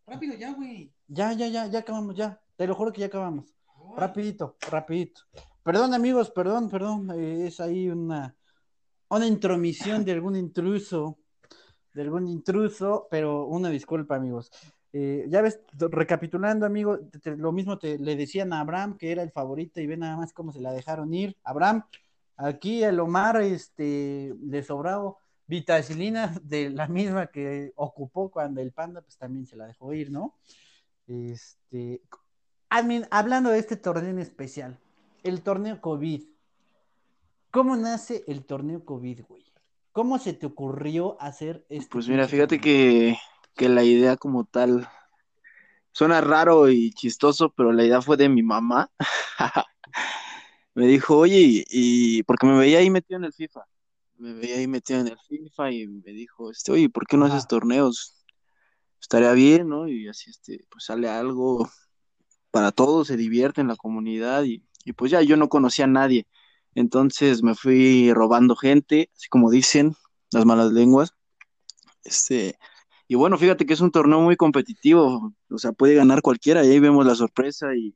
Rápido 0.07 0.35
ya, 0.37 0.53
güey. 0.53 0.93
Ya, 1.09 1.33
ya, 1.33 1.49
ya, 1.49 1.67
ya 1.67 1.81
acabamos, 1.81 2.15
ya. 2.17 2.41
Te 2.57 2.67
lo 2.67 2.75
juro 2.75 2.93
que 2.93 3.01
ya 3.01 3.07
acabamos. 3.07 3.55
Ay, 3.67 3.95
Rapidito, 3.97 4.57
rapidito. 4.71 5.23
Perdón, 5.65 5.95
amigos, 5.95 6.31
perdón, 6.31 6.69
perdón. 6.71 7.11
eh, 7.13 7.47
es 7.49 7.59
ahí 7.61 7.89
una, 7.89 8.37
una 9.17 9.27
intromisión 9.27 10.05
de 10.05 10.13
algún 10.13 10.37
intruso, 10.37 11.19
de 11.93 12.03
algún 12.03 12.29
intruso, 12.29 13.09
pero 13.11 13.47
una 13.47 13.69
disculpa, 13.69 14.17
amigos. 14.17 14.51
Eh, 14.93 15.27
ya 15.29 15.43
ves, 15.43 15.61
recapitulando, 15.79 16.67
amigo, 16.67 16.99
lo 17.25 17.53
mismo 17.53 17.79
te, 17.79 17.99
le 17.99 18.17
decían 18.17 18.53
a 18.53 18.61
Abraham 18.61 18.97
que 18.97 19.13
era 19.13 19.23
el 19.23 19.31
favorito 19.31 19.81
y 19.81 19.87
ve 19.87 19.97
nada 19.97 20.17
más 20.17 20.33
cómo 20.33 20.53
se 20.53 20.61
la 20.61 20.73
dejaron 20.73 21.13
ir. 21.13 21.37
Abraham, 21.45 21.85
aquí 22.37 22.83
el 22.83 22.99
Omar, 23.01 23.41
este, 23.41 24.35
le 24.43 24.63
sobraba 24.63 25.17
vitacilina 25.47 26.39
de 26.45 26.71
la 26.71 26.87
misma 26.87 27.27
que 27.27 27.73
ocupó 27.75 28.31
cuando 28.31 28.61
el 28.61 28.73
Panda, 28.73 29.03
pues 29.03 29.17
también 29.17 29.47
se 29.47 29.57
la 29.57 29.67
dejó 29.67 29.93
ir, 29.93 30.11
¿no? 30.11 30.37
Este, 31.09 32.03
admin, 32.69 33.07
hablando 33.11 33.51
de 33.51 33.59
este 33.59 33.77
torneo 33.77 34.11
en 34.11 34.21
especial, 34.21 34.79
el 35.25 35.43
torneo 35.43 35.81
COVID. 35.81 36.23
¿Cómo 37.51 37.77
nace 37.77 38.25
el 38.29 38.45
torneo 38.45 38.85
COVID, 38.85 39.23
güey? 39.29 39.45
¿Cómo 39.93 40.19
se 40.19 40.33
te 40.33 40.47
ocurrió 40.47 41.21
hacer 41.21 41.67
este? 41.69 41.91
Pues 41.91 42.09
mira, 42.09 42.29
fíjate 42.29 42.61
que, 42.61 43.17
que 43.57 43.69
la 43.69 43.83
idea 43.83 44.17
como 44.17 44.45
tal 44.45 44.89
suena 45.93 46.21
raro 46.21 46.69
y 46.71 46.93
chistoso, 46.93 47.51
pero 47.51 47.73
la 47.73 47.85
idea 47.85 48.01
fue 48.01 48.17
de 48.17 48.29
mi 48.29 48.43
mamá. 48.43 48.91
Me 50.75 50.87
dijo, 50.87 51.19
oye, 51.19 51.65
y, 51.69 52.23
porque 52.23 52.47
me 52.47 52.57
veía 52.57 52.79
ahí 52.79 52.91
metido 52.91 53.19
en 53.19 53.25
el 53.25 53.33
FIFA, 53.33 53.67
me 54.19 54.35
veía 54.35 54.57
ahí 54.57 54.69
metido 54.69 55.01
en 55.01 55.09
el 55.09 55.19
FIFA 55.19 55.73
y 55.73 55.87
me 55.89 56.13
dijo, 56.13 56.51
este, 56.51 56.71
oye, 56.71 56.89
¿por 56.89 57.07
qué 57.09 57.17
no 57.17 57.27
haces 57.27 57.49
torneos? 57.49 58.25
Estaría 59.01 59.33
bien, 59.33 59.69
¿no? 59.69 59.89
Y 59.89 60.09
así, 60.09 60.31
este, 60.31 60.65
pues 60.71 60.85
sale 60.85 61.09
algo 61.09 61.69
para 62.53 62.71
todos, 62.71 63.09
se 63.09 63.17
divierte 63.17 63.61
en 63.61 63.67
la 63.67 63.77
comunidad 63.77 64.45
y, 64.45 64.63
y 64.85 64.93
pues 64.93 65.11
ya 65.11 65.23
yo 65.23 65.37
no 65.37 65.49
conocía 65.49 65.87
a 65.87 65.89
nadie. 65.89 66.27
Entonces 66.75 67.43
me 67.43 67.55
fui 67.55 68.13
robando 68.13 68.57
gente, 68.57 69.11
así 69.17 69.29
como 69.29 69.51
dicen 69.51 69.95
las 70.33 70.45
malas 70.47 70.73
lenguas. 70.73 71.15
Este, 72.05 72.57
y 73.09 73.17
bueno, 73.17 73.39
fíjate 73.39 73.67
que 73.67 73.75
es 73.75 73.81
un 73.81 73.91
torneo 73.91 74.21
muy 74.21 74.37
competitivo, 74.37 75.35
o 75.51 75.59
sea, 75.59 75.73
puede 75.73 75.95
ganar 75.95 76.23
cualquiera, 76.23 76.65
y 76.65 76.71
ahí 76.71 76.81
vemos 76.81 77.05
la 77.07 77.15
sorpresa 77.15 77.75
y 77.75 77.95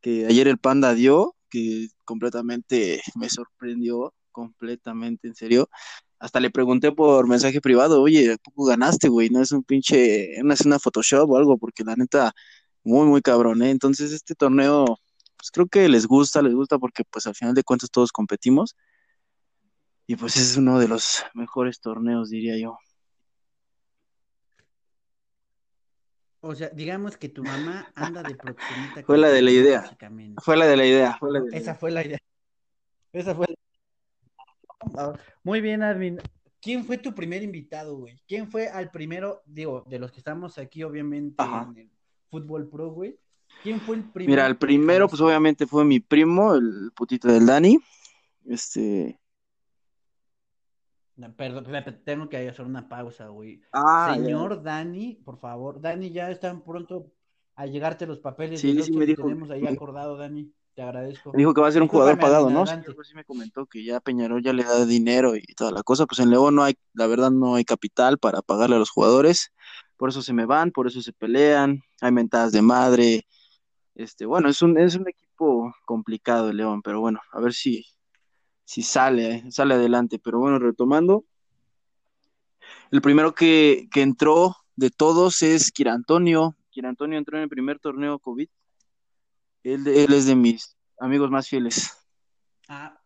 que 0.00 0.26
ayer 0.26 0.48
el 0.48 0.58
Panda 0.58 0.94
dio, 0.94 1.34
que 1.48 1.88
completamente 2.04 3.00
me 3.14 3.28
sorprendió, 3.30 4.14
completamente, 4.32 5.28
en 5.28 5.34
serio. 5.34 5.68
Hasta 6.18 6.40
le 6.40 6.50
pregunté 6.50 6.92
por 6.92 7.28
mensaje 7.28 7.60
privado, 7.60 8.02
oye, 8.02 8.32
¿a 8.34 8.36
poco 8.36 8.64
ganaste, 8.66 9.08
güey? 9.08 9.30
No 9.30 9.40
es 9.42 9.52
un 9.52 9.64
pinche, 9.64 10.36
no 10.42 10.52
es 10.52 10.62
una 10.62 10.78
Photoshop 10.78 11.30
o 11.30 11.36
algo, 11.36 11.58
porque 11.58 11.84
la 11.84 11.96
neta, 11.96 12.32
muy, 12.84 13.06
muy 13.06 13.22
cabrón, 13.22 13.62
¿eh? 13.62 13.70
Entonces 13.70 14.12
este 14.12 14.34
torneo, 14.34 14.98
pues 15.46 15.52
creo 15.52 15.68
que 15.68 15.88
les 15.88 16.06
gusta, 16.06 16.42
les 16.42 16.54
gusta 16.54 16.76
porque 16.78 17.04
pues 17.04 17.24
al 17.28 17.34
final 17.36 17.54
de 17.54 17.62
cuentas 17.62 17.88
todos 17.90 18.10
competimos 18.10 18.76
y 20.04 20.16
pues 20.16 20.36
es 20.36 20.56
uno 20.56 20.80
de 20.80 20.88
los 20.88 21.24
mejores 21.34 21.80
torneos, 21.80 22.30
diría 22.30 22.58
yo. 22.58 22.76
O 26.40 26.54
sea, 26.54 26.68
digamos 26.70 27.16
que 27.16 27.28
tu 27.28 27.44
mamá 27.44 27.92
anda 27.94 28.22
de 28.24 28.34
proxeneta 28.34 29.02
Fue 29.04 29.18
la 29.18 29.28
de 29.28 29.42
la 29.42 29.50
idea. 29.52 29.96
Fue 30.42 30.56
la 30.56 30.66
de 30.66 30.76
la 30.76 30.84
idea, 30.86 31.16
fue 31.18 31.32
la 31.32 31.40
de 31.40 31.50
la 31.50 31.56
Esa 31.56 31.62
idea. 31.64 31.74
fue 31.76 31.90
la 31.92 32.04
idea. 32.04 32.18
Esa 33.12 33.34
fue 33.34 33.46
la... 34.94 35.20
Muy 35.44 35.60
bien, 35.60 35.82
Admin. 35.82 36.18
¿Quién 36.60 36.84
fue 36.84 36.98
tu 36.98 37.14
primer 37.14 37.44
invitado, 37.44 37.96
güey? 37.96 38.20
¿Quién 38.26 38.50
fue 38.50 38.68
al 38.68 38.90
primero, 38.90 39.42
digo, 39.46 39.84
de 39.86 40.00
los 40.00 40.10
que 40.10 40.18
estamos 40.18 40.58
aquí, 40.58 40.82
obviamente, 40.82 41.36
Ajá. 41.38 41.68
en 41.70 41.78
el 41.78 41.90
Fútbol 42.30 42.68
Pro, 42.68 42.90
güey? 42.90 43.16
¿Quién 43.62 43.80
fue 43.80 43.96
el 43.96 44.04
primero? 44.04 44.30
Mira, 44.30 44.46
el 44.46 44.56
primero, 44.56 45.08
pues 45.08 45.20
obviamente 45.20 45.66
fue 45.66 45.84
mi 45.84 46.00
primo, 46.00 46.54
el 46.54 46.92
putito 46.94 47.28
del 47.28 47.46
Dani. 47.46 47.78
Este. 48.44 49.18
Perdón, 51.36 51.66
tengo 52.04 52.28
que 52.28 52.48
hacer 52.48 52.66
una 52.66 52.88
pausa, 52.88 53.28
güey. 53.28 53.62
Ah, 53.72 54.14
Señor 54.14 54.62
Dani, 54.62 55.14
por 55.24 55.38
favor. 55.40 55.80
Dani, 55.80 56.10
ya 56.10 56.30
están 56.30 56.62
pronto 56.62 57.10
a 57.54 57.66
llegarte 57.66 58.06
los 58.06 58.18
papeles 58.18 58.60
Sí, 58.60 58.82
sí, 58.82 58.92
me 58.92 59.00
que 59.00 59.06
dijo- 59.06 59.22
tenemos 59.22 59.50
ahí 59.50 59.66
acordado, 59.66 60.16
Dani. 60.16 60.52
Te 60.74 60.82
agradezco. 60.82 61.32
Me 61.32 61.38
dijo 61.38 61.54
que 61.54 61.62
va 61.62 61.68
a 61.68 61.72
ser 61.72 61.80
un 61.80 61.88
jugador 61.88 62.18
pagado, 62.18 62.50
¿no? 62.50 62.66
Sí, 62.66 63.14
me 63.14 63.24
comentó 63.24 63.64
que 63.64 63.82
ya 63.82 63.98
Peñarol 63.98 64.42
ya 64.42 64.52
le 64.52 64.62
da 64.62 64.84
dinero 64.84 65.34
y 65.34 65.40
toda 65.56 65.70
la 65.70 65.82
cosa. 65.82 66.04
Pues 66.04 66.18
en 66.20 66.28
León 66.28 66.54
no 66.54 66.64
hay, 66.64 66.74
la 66.92 67.06
verdad, 67.06 67.30
no 67.30 67.54
hay 67.54 67.64
capital 67.64 68.18
para 68.18 68.42
pagarle 68.42 68.76
a 68.76 68.78
los 68.78 68.90
jugadores. 68.90 69.54
Por 69.96 70.10
eso 70.10 70.20
se 70.20 70.34
me 70.34 70.44
van, 70.44 70.70
por 70.72 70.86
eso 70.86 71.00
se 71.00 71.14
pelean, 71.14 71.80
hay 72.02 72.12
mentadas 72.12 72.52
de 72.52 72.60
madre. 72.60 73.26
Este, 73.96 74.26
bueno, 74.26 74.50
es 74.50 74.60
un, 74.60 74.78
es 74.78 74.94
un 74.94 75.08
equipo 75.08 75.74
complicado 75.86 76.52
León, 76.52 76.82
pero 76.82 77.00
bueno, 77.00 77.18
a 77.32 77.40
ver 77.40 77.54
si, 77.54 77.82
si 78.62 78.82
sale, 78.82 79.50
sale 79.50 79.74
adelante. 79.74 80.18
Pero 80.22 80.38
bueno, 80.38 80.58
retomando, 80.58 81.24
el 82.90 83.00
primero 83.00 83.34
que, 83.34 83.88
que 83.90 84.02
entró 84.02 84.54
de 84.76 84.90
todos 84.90 85.42
es 85.42 85.72
Kira 85.72 85.94
Antonio. 85.94 86.54
Kira 86.70 86.90
Antonio 86.90 87.16
entró 87.16 87.38
en 87.38 87.44
el 87.44 87.48
primer 87.48 87.78
torneo 87.78 88.18
COVID. 88.18 88.48
Él, 89.62 89.86
él 89.86 90.12
es 90.12 90.26
de 90.26 90.36
mis 90.36 90.76
amigos 91.00 91.30
más 91.30 91.48
fieles. 91.48 91.96
Ah. 92.68 93.00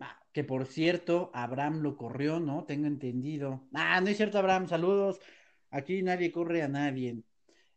Ah, 0.00 0.20
que 0.32 0.42
por 0.42 0.66
cierto, 0.66 1.30
Abraham 1.32 1.80
lo 1.82 1.96
corrió, 1.96 2.40
¿no? 2.40 2.64
Tengo 2.64 2.88
entendido. 2.88 3.68
Ah, 3.72 4.00
no 4.00 4.08
es 4.08 4.16
cierto, 4.16 4.38
Abraham, 4.38 4.66
saludos. 4.66 5.20
Aquí 5.70 6.02
nadie 6.02 6.32
corre 6.32 6.62
a 6.62 6.68
nadie. 6.68 7.22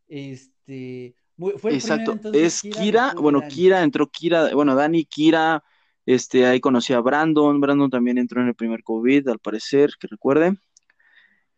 Este, 0.08 1.16
fue 1.38 1.72
el 1.72 1.78
Exacto, 1.78 2.12
primero 2.12 2.12
entonces 2.14 2.44
es 2.44 2.62
Kira, 2.62 3.14
bueno, 3.20 3.40
Dani. 3.42 3.54
Kira, 3.54 3.84
entró 3.84 4.08
Kira, 4.10 4.54
bueno, 4.54 4.76
Dani, 4.76 5.06
Kira, 5.06 5.64
este, 6.06 6.46
ahí 6.46 6.60
conocí 6.60 6.94
a 6.94 7.00
Brandon, 7.00 7.60
Brandon 7.60 7.90
también 7.90 8.18
entró 8.18 8.42
en 8.42 8.48
el 8.48 8.56
primer 8.56 8.84
COVID, 8.84 9.28
al 9.30 9.40
parecer, 9.40 9.92
que 10.00 10.08
recuerde, 10.08 10.54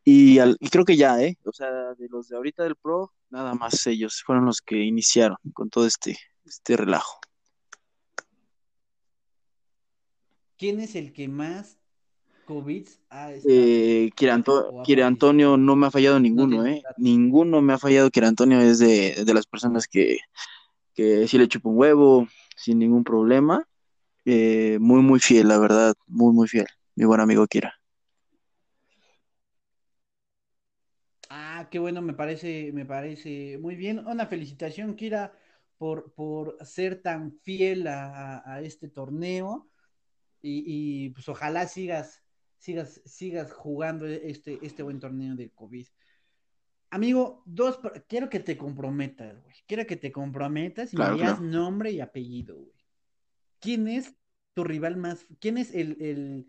y, 0.04 0.40
al- 0.40 0.56
y 0.62 0.70
creo 0.70 0.86
que 0.86 0.96
ya, 0.96 1.22
¿eh? 1.22 1.38
O 1.46 1.52
sea, 1.52 1.70
de 1.96 2.08
los 2.10 2.30
de 2.30 2.38
ahorita 2.38 2.64
del 2.64 2.78
Pro, 2.78 3.14
nada 3.30 3.54
más 3.56 3.86
ellos 3.88 4.24
fueron 4.26 4.46
los 4.46 4.62
que 4.62 4.78
iniciaron 4.78 5.38
con 5.54 5.70
todo 5.70 5.86
este, 5.86 6.18
este 6.46 6.78
relajo. 6.78 7.20
¿Quién 10.58 10.80
es 10.80 10.96
el 10.96 11.12
que 11.14 11.28
más 11.28 11.77
COVID 12.48 12.88
ha 13.10 13.34
estado? 13.34 13.52
Eh, 13.52 14.10
Kira, 14.16 14.34
Anto- 14.36 14.74
Antonio 15.04 15.58
no 15.58 15.76
me 15.76 15.88
ha 15.88 15.92
fallado 15.92 16.20
ninguno, 16.20 16.66
¿eh? 16.66 16.82
Ninguno 16.98 17.62
me 17.62 17.74
ha 17.74 17.78
fallado, 17.78 18.10
Kira 18.10 18.28
Antonio 18.28 18.60
es 18.62 18.80
de, 18.80 19.24
de 19.26 19.34
las 19.34 19.46
personas 19.46 19.88
que, 19.88 20.18
que 20.96 21.28
sí 21.28 21.38
le 21.38 21.48
chupa 21.48 21.70
un 21.70 21.78
huevo, 21.78 22.28
sin 22.58 22.80
ningún 22.80 23.04
problema. 23.04 23.66
Eh, 24.26 24.78
muy, 24.82 25.02
muy 25.02 25.20
fiel, 25.20 25.48
la 25.50 25.60
verdad, 25.60 25.96
muy, 26.08 26.34
muy 26.34 26.48
fiel, 26.48 26.68
mi 26.96 27.06
buen 27.06 27.22
amigo 27.22 27.48
Kira. 27.48 27.76
Ah, 31.30 31.68
qué 31.72 31.80
bueno, 31.80 32.02
me 32.02 32.14
parece, 32.14 32.72
me 32.74 32.86
parece 32.86 33.58
muy 33.60 33.76
bien. 33.76 34.00
Una 34.08 34.28
felicitación, 34.28 34.96
Kira, 34.96 35.34
por, 35.78 36.14
por 36.14 36.58
ser 36.66 37.02
tan 37.02 37.34
fiel 37.42 37.88
a, 37.88 38.38
a- 38.40 38.56
a 38.56 38.62
este 38.62 38.88
torneo. 38.90 39.70
Y, 40.42 40.64
y, 41.08 41.10
pues 41.12 41.30
ojalá 41.30 41.68
sigas, 41.68 42.24
sigas, 42.58 43.02
sigas 43.06 43.52
jugando 43.52 44.06
este, 44.06 44.60
este 44.62 44.84
buen 44.84 45.00
torneo 45.00 45.36
del 45.36 45.52
COVID. 45.52 45.88
Amigo, 46.90 47.44
dos, 47.46 47.80
quiero 48.08 48.30
que 48.30 48.40
te 48.40 48.58
comprometas, 48.58 49.42
güey. 49.44 49.56
Quiero 49.68 49.86
que 49.86 49.98
te 49.98 50.12
comprometas 50.12 50.94
y 50.94 50.96
Claro, 50.96 51.12
me 51.14 51.18
digas 51.22 51.38
claro. 51.40 51.52
nombre 51.52 51.92
y 51.92 52.00
apellido, 52.00 52.56
güey. 52.56 52.72
¿Quién 53.60 53.88
es 53.88 54.16
tu 54.54 54.64
rival 54.64 54.96
más? 54.98 55.26
¿Quién 55.40 55.58
es 55.58 55.74
el, 55.76 55.98
el, 56.02 56.48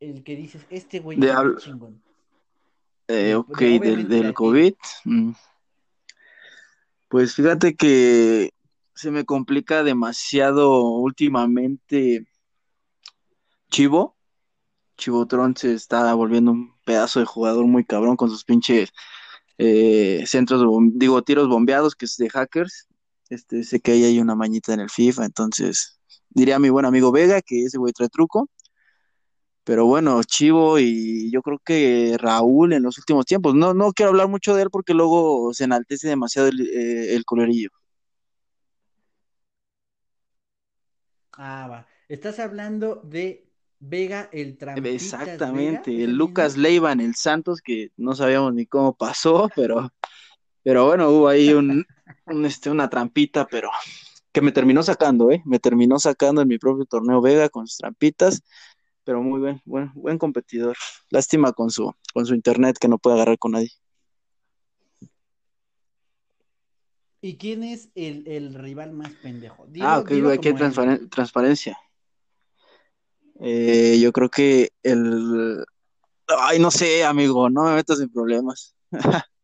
el 0.00 0.22
que 0.24 0.36
dices, 0.36 0.66
este 0.70 1.00
güey 1.00 1.18
De 1.18 1.32
habl- 1.32 1.56
chingón? 1.58 2.02
Eh, 3.08 3.34
ok, 3.34 3.58
de- 3.58 3.78
del, 3.80 4.08
del. 4.08 4.34
COVID. 4.34 4.74
mm, 5.06 5.30
Pues 7.08 7.34
fíjate 7.34 7.74
que 7.74 8.52
se 8.94 9.10
me 9.10 9.24
complica 9.24 9.82
demasiado 9.82 10.82
últimamente 10.82 12.26
Chivo. 13.70 14.17
Chivotron 14.98 15.56
se 15.56 15.74
está 15.74 16.12
volviendo 16.14 16.52
un 16.52 16.74
pedazo 16.84 17.20
de 17.20 17.26
jugador 17.26 17.66
muy 17.66 17.84
cabrón 17.84 18.16
con 18.16 18.28
sus 18.30 18.44
pinches 18.44 18.90
eh, 19.58 20.24
centros, 20.26 20.62
digo, 20.94 21.22
tiros 21.22 21.48
bombeados, 21.48 21.94
que 21.96 22.04
es 22.06 22.16
de 22.18 22.28
hackers. 22.30 22.88
Este, 23.30 23.64
sé 23.64 23.80
que 23.80 23.92
ahí 23.92 24.04
hay 24.04 24.20
una 24.20 24.34
mañita 24.34 24.74
en 24.74 24.80
el 24.80 24.90
FIFA, 24.90 25.26
entonces 25.26 26.00
diría 26.30 26.56
a 26.56 26.58
mi 26.58 26.70
buen 26.70 26.86
amigo 26.86 27.12
Vega 27.12 27.42
que 27.42 27.64
ese 27.64 27.78
güey 27.78 27.92
trae 27.92 28.08
truco. 28.08 28.48
Pero 29.64 29.84
bueno, 29.86 30.22
Chivo 30.24 30.78
y 30.78 31.30
yo 31.30 31.42
creo 31.42 31.58
que 31.64 32.16
Raúl 32.18 32.72
en 32.72 32.82
los 32.84 32.96
últimos 32.98 33.26
tiempos. 33.26 33.54
No, 33.54 33.74
no 33.74 33.92
quiero 33.92 34.10
hablar 34.10 34.28
mucho 34.28 34.54
de 34.54 34.62
él 34.62 34.70
porque 34.70 34.94
luego 34.94 35.52
se 35.52 35.64
enaltece 35.64 36.08
demasiado 36.08 36.48
el, 36.48 36.60
eh, 36.62 37.14
el 37.14 37.24
colorillo. 37.24 37.68
Ah, 41.32 41.68
va. 41.70 41.86
Estás 42.08 42.38
hablando 42.38 43.02
de 43.04 43.47
Vega, 43.80 44.28
el 44.32 44.56
Trampitas 44.56 44.94
Exactamente, 44.94 45.90
Vega, 45.90 46.02
¿es 46.02 46.08
el 46.08 46.16
Lucas 46.16 46.52
mismo? 46.52 46.62
Leiva 46.62 46.92
en 46.92 47.00
el 47.00 47.14
Santos, 47.14 47.60
que 47.60 47.90
no 47.96 48.14
sabíamos 48.14 48.54
ni 48.54 48.66
cómo 48.66 48.96
pasó, 48.96 49.48
pero, 49.56 49.90
pero 50.62 50.86
bueno, 50.86 51.10
hubo 51.10 51.28
ahí 51.28 51.52
un, 51.52 51.84
un, 52.26 52.44
este, 52.46 52.70
una 52.70 52.90
trampita, 52.90 53.46
pero 53.46 53.70
que 54.32 54.40
me 54.40 54.52
terminó 54.52 54.82
sacando, 54.82 55.30
¿eh? 55.30 55.42
Me 55.46 55.58
terminó 55.58 55.98
sacando 55.98 56.42
en 56.42 56.48
mi 56.48 56.58
propio 56.58 56.84
torneo 56.84 57.20
Vega 57.20 57.48
con 57.48 57.66
sus 57.66 57.78
trampitas, 57.78 58.42
pero 59.04 59.22
muy 59.22 59.40
buen, 59.40 59.62
buen, 59.64 59.90
buen 59.94 60.18
competidor. 60.18 60.76
Lástima 61.10 61.52
con 61.52 61.70
su, 61.70 61.92
con 62.12 62.26
su 62.26 62.34
internet 62.34 62.76
que 62.78 62.88
no 62.88 62.98
puede 62.98 63.16
agarrar 63.16 63.38
con 63.38 63.52
nadie. 63.52 63.70
¿Y 67.20 67.36
quién 67.36 67.64
es 67.64 67.88
el, 67.96 68.28
el 68.28 68.54
rival 68.54 68.92
más 68.92 69.10
pendejo? 69.10 69.66
Ah, 69.80 69.98
ok, 69.98 70.10
hay 70.10 70.18
transparen- 70.38 71.10
transparencia. 71.10 71.76
Eh, 73.40 73.98
yo 74.00 74.12
creo 74.12 74.28
que 74.28 74.70
el... 74.82 75.64
Ay, 76.26 76.58
no 76.58 76.70
sé, 76.70 77.04
amigo, 77.04 77.48
no 77.48 77.64
me 77.64 77.74
metas 77.74 78.00
en 78.00 78.10
problemas. 78.10 78.74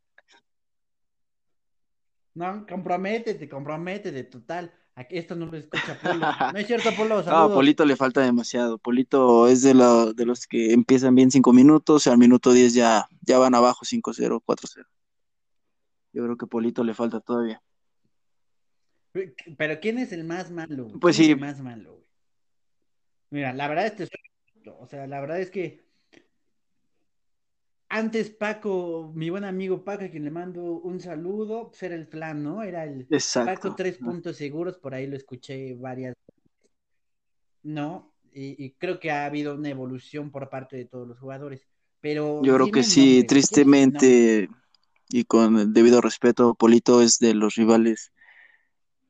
No, 2.36 2.66
comprométete, 2.66 3.48
comprométete, 3.48 4.24
total. 4.24 4.72
Aquí 4.96 5.18
esto 5.18 5.34
no 5.34 5.46
lo 5.46 5.56
escucha 5.56 5.98
Polo. 6.02 6.26
No 6.52 6.58
es 6.58 6.66
cierto, 6.66 6.90
Polo, 6.96 7.14
No, 7.14 7.20
a 7.20 7.24
saludos. 7.24 7.54
Polito 7.54 7.84
le 7.84 7.96
falta 7.96 8.20
demasiado. 8.20 8.78
Polito 8.78 9.48
es 9.48 9.62
de, 9.62 9.72
de 9.72 10.26
los 10.26 10.46
que 10.46 10.72
empiezan 10.72 11.14
bien 11.14 11.30
cinco 11.30 11.52
minutos 11.52 12.06
y 12.06 12.10
al 12.10 12.18
minuto 12.18 12.52
10 12.52 12.74
ya, 12.74 13.06
ya 13.20 13.38
van 13.38 13.54
abajo 13.54 13.84
cinco 13.84 14.12
cero 14.12 14.42
cuatro 14.44 14.68
cero 14.72 14.88
Yo 16.12 16.24
creo 16.24 16.36
que 16.36 16.46
Polito 16.46 16.82
le 16.84 16.94
falta 16.94 17.20
todavía. 17.20 17.62
Pero 19.56 19.80
¿quién 19.80 19.98
es 19.98 20.10
el 20.10 20.24
más 20.24 20.50
malo? 20.50 20.88
Pues 21.00 21.16
¿Quién 21.16 21.24
es 21.24 21.26
sí, 21.26 21.32
el 21.32 21.40
más 21.40 21.60
malo? 21.60 22.03
Mira, 23.34 23.52
la 23.52 23.66
verdad 23.66 23.86
es 23.86 23.94
que, 23.94 24.06
o 24.78 24.86
sea, 24.86 25.08
la 25.08 25.20
verdad 25.20 25.40
es 25.40 25.50
que 25.50 25.82
antes 27.88 28.30
Paco, 28.30 29.10
mi 29.12 29.28
buen 29.28 29.42
amigo 29.42 29.82
Paco, 29.82 30.04
a 30.04 30.08
quien 30.08 30.22
le 30.22 30.30
mando 30.30 30.62
un 30.62 31.00
saludo, 31.00 31.70
pues 31.70 31.82
era 31.82 31.96
el 31.96 32.06
flan, 32.06 32.44
¿no? 32.44 32.62
Era 32.62 32.84
el 32.84 33.08
Paco 33.44 33.74
tres 33.74 33.98
puntos 33.98 34.36
seguros, 34.36 34.78
por 34.78 34.94
ahí 34.94 35.08
lo 35.08 35.16
escuché 35.16 35.74
varias, 35.74 36.14
¿no? 37.64 38.14
Y, 38.32 38.64
y 38.64 38.70
creo 38.74 39.00
que 39.00 39.10
ha 39.10 39.24
habido 39.24 39.56
una 39.56 39.68
evolución 39.68 40.30
por 40.30 40.48
parte 40.48 40.76
de 40.76 40.84
todos 40.84 41.08
los 41.08 41.18
jugadores. 41.18 41.66
Pero 42.00 42.40
Yo 42.44 42.54
creo 42.54 42.70
que 42.70 42.84
sí, 42.84 43.24
tristemente 43.24 44.48
y 45.08 45.24
con 45.24 45.58
el 45.58 45.72
debido 45.72 46.00
respeto, 46.00 46.54
Polito 46.54 47.02
es 47.02 47.18
de 47.18 47.34
los 47.34 47.56
rivales 47.56 48.12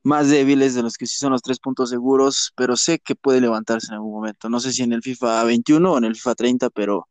más 0.05 0.31
débiles, 0.31 0.75
de 0.75 0.83
los 0.83 0.97
que 0.97 1.07
sí 1.07 1.17
son 1.19 1.33
los 1.33 1.43
tres 1.43 1.59
puntos 1.59 1.91
seguros, 1.91 2.53
pero 2.57 2.77
sé 2.77 3.01
que 3.01 3.17
puede 3.17 3.41
levantarse 3.41 3.89
en 3.89 3.95
algún 3.95 4.13
momento. 4.13 4.49
No 4.51 4.61
sé 4.61 4.73
si 4.73 4.83
en 4.83 4.93
el 4.93 5.03
FIFA 5.03 5.45
21 5.45 5.93
o 5.93 5.99
en 5.99 6.05
el 6.05 6.15
FIFA 6.15 6.35
30, 6.37 6.71
pero, 6.71 7.09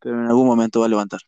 pero 0.00 0.20
en 0.20 0.26
algún 0.28 0.46
momento 0.46 0.80
va 0.80 0.86
a 0.86 0.88
levantar. 0.90 1.20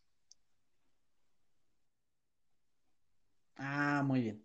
Ah, 3.57 4.03
muy 4.05 4.23
bien. 4.23 4.45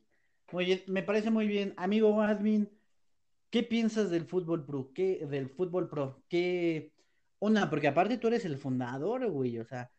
Muy 0.52 0.66
bien, 0.66 0.84
me 0.88 1.04
parece 1.04 1.32
muy 1.32 1.48
bien. 1.48 1.74
Amigo 1.78 2.22
Admin, 2.22 2.70
¿qué 3.50 3.64
piensas 3.64 4.10
del 4.10 4.26
fútbol 4.26 4.66
pro? 4.66 4.92
¿Qué, 4.94 5.26
del 5.28 5.50
fútbol 5.50 5.90
pro? 5.90 6.24
¿Qué? 6.30 6.94
Una, 7.40 7.70
porque 7.70 7.88
aparte 7.88 8.18
tú 8.18 8.28
eres 8.28 8.46
el 8.46 8.58
fundador, 8.58 9.30
güey. 9.30 9.60
O 9.60 9.66
sea, 9.66 9.92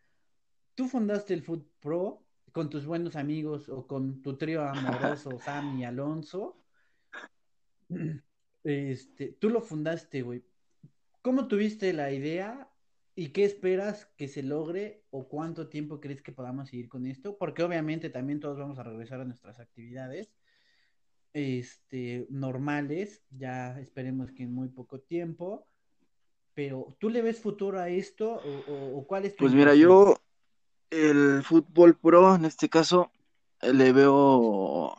tú 0.75 0.89
fundaste 0.89 1.35
el 1.35 1.43
Fútbol 1.43 1.69
Pro 1.81 2.26
con 2.57 2.71
tus 2.71 2.87
buenos 2.87 3.17
amigos 3.17 3.69
o 3.69 3.87
con 3.87 4.23
tu 4.23 4.39
trío 4.39 4.63
amoroso, 4.67 5.39
Sam 5.39 5.79
y 5.79 5.85
Alonso. 5.85 6.57
Este, 8.65 9.29
tú 9.39 9.51
lo 9.51 9.61
fundaste, 9.61 10.23
güey. 10.23 10.43
¿Cómo 11.23 11.47
tuviste 11.49 11.93
la 11.93 12.11
idea 12.11 12.69
y 13.15 13.29
qué 13.29 13.45
esperas 13.45 14.07
que 14.17 14.27
se 14.27 14.43
logre 14.43 15.05
o 15.11 15.29
cuánto 15.29 15.69
tiempo 15.69 16.01
crees 16.01 16.21
que 16.23 16.33
podamos 16.33 16.71
seguir 16.71 16.89
con 16.89 17.07
esto? 17.07 17.37
Porque 17.37 17.63
obviamente 17.63 18.09
también 18.09 18.41
todos 18.41 18.59
vamos 18.59 18.79
a 18.79 18.83
regresar 18.85 19.21
a 19.21 19.25
nuestras 19.27 19.61
actividades 19.61 20.33
este, 21.35 22.27
normales, 22.31 23.23
ya 23.31 23.79
esperemos 23.79 24.33
que 24.33 24.45
en 24.45 24.55
muy 24.55 24.69
poco 24.69 24.99
tiempo, 25.01 25.69
pero 26.55 26.97
¿tú 26.99 27.11
le 27.11 27.21
ves 27.23 27.39
futuro 27.39 27.79
a 27.79 27.89
esto 27.91 28.33
o, 28.33 28.99
o- 28.99 29.07
cuál 29.07 29.27
es 29.27 29.37
tu 29.37 29.45
Pues 29.45 29.53
mira, 29.53 29.75
yo 29.75 30.16
el 30.97 31.43
fútbol 31.45 31.97
pro 31.97 32.35
en 32.35 32.45
este 32.45 32.69
caso 32.69 33.11
eh, 33.61 33.73
le 33.73 33.93
veo 33.93 34.97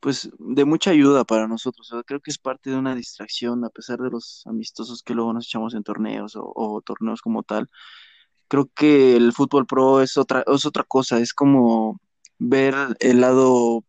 pues 0.00 0.30
de 0.38 0.64
mucha 0.66 0.90
ayuda 0.90 1.24
para 1.24 1.48
nosotros. 1.48 1.90
Creo 2.06 2.20
que 2.20 2.30
es 2.30 2.38
parte 2.38 2.70
de 2.70 2.76
una 2.76 2.94
distracción 2.94 3.64
a 3.64 3.70
pesar 3.70 3.98
de 4.00 4.10
los 4.10 4.42
amistosos 4.46 5.02
que 5.02 5.14
luego 5.14 5.32
nos 5.32 5.46
echamos 5.46 5.74
en 5.74 5.82
torneos 5.82 6.36
o, 6.36 6.52
o 6.54 6.82
torneos 6.82 7.22
como 7.22 7.42
tal. 7.42 7.70
Creo 8.48 8.70
que 8.74 9.16
el 9.16 9.32
fútbol 9.32 9.66
pro 9.66 10.02
es 10.02 10.16
otra, 10.18 10.44
es 10.46 10.66
otra 10.66 10.84
cosa, 10.84 11.18
es 11.20 11.34
como 11.34 12.00
ver 12.38 12.74
el 13.00 13.20
lado, 13.20 13.84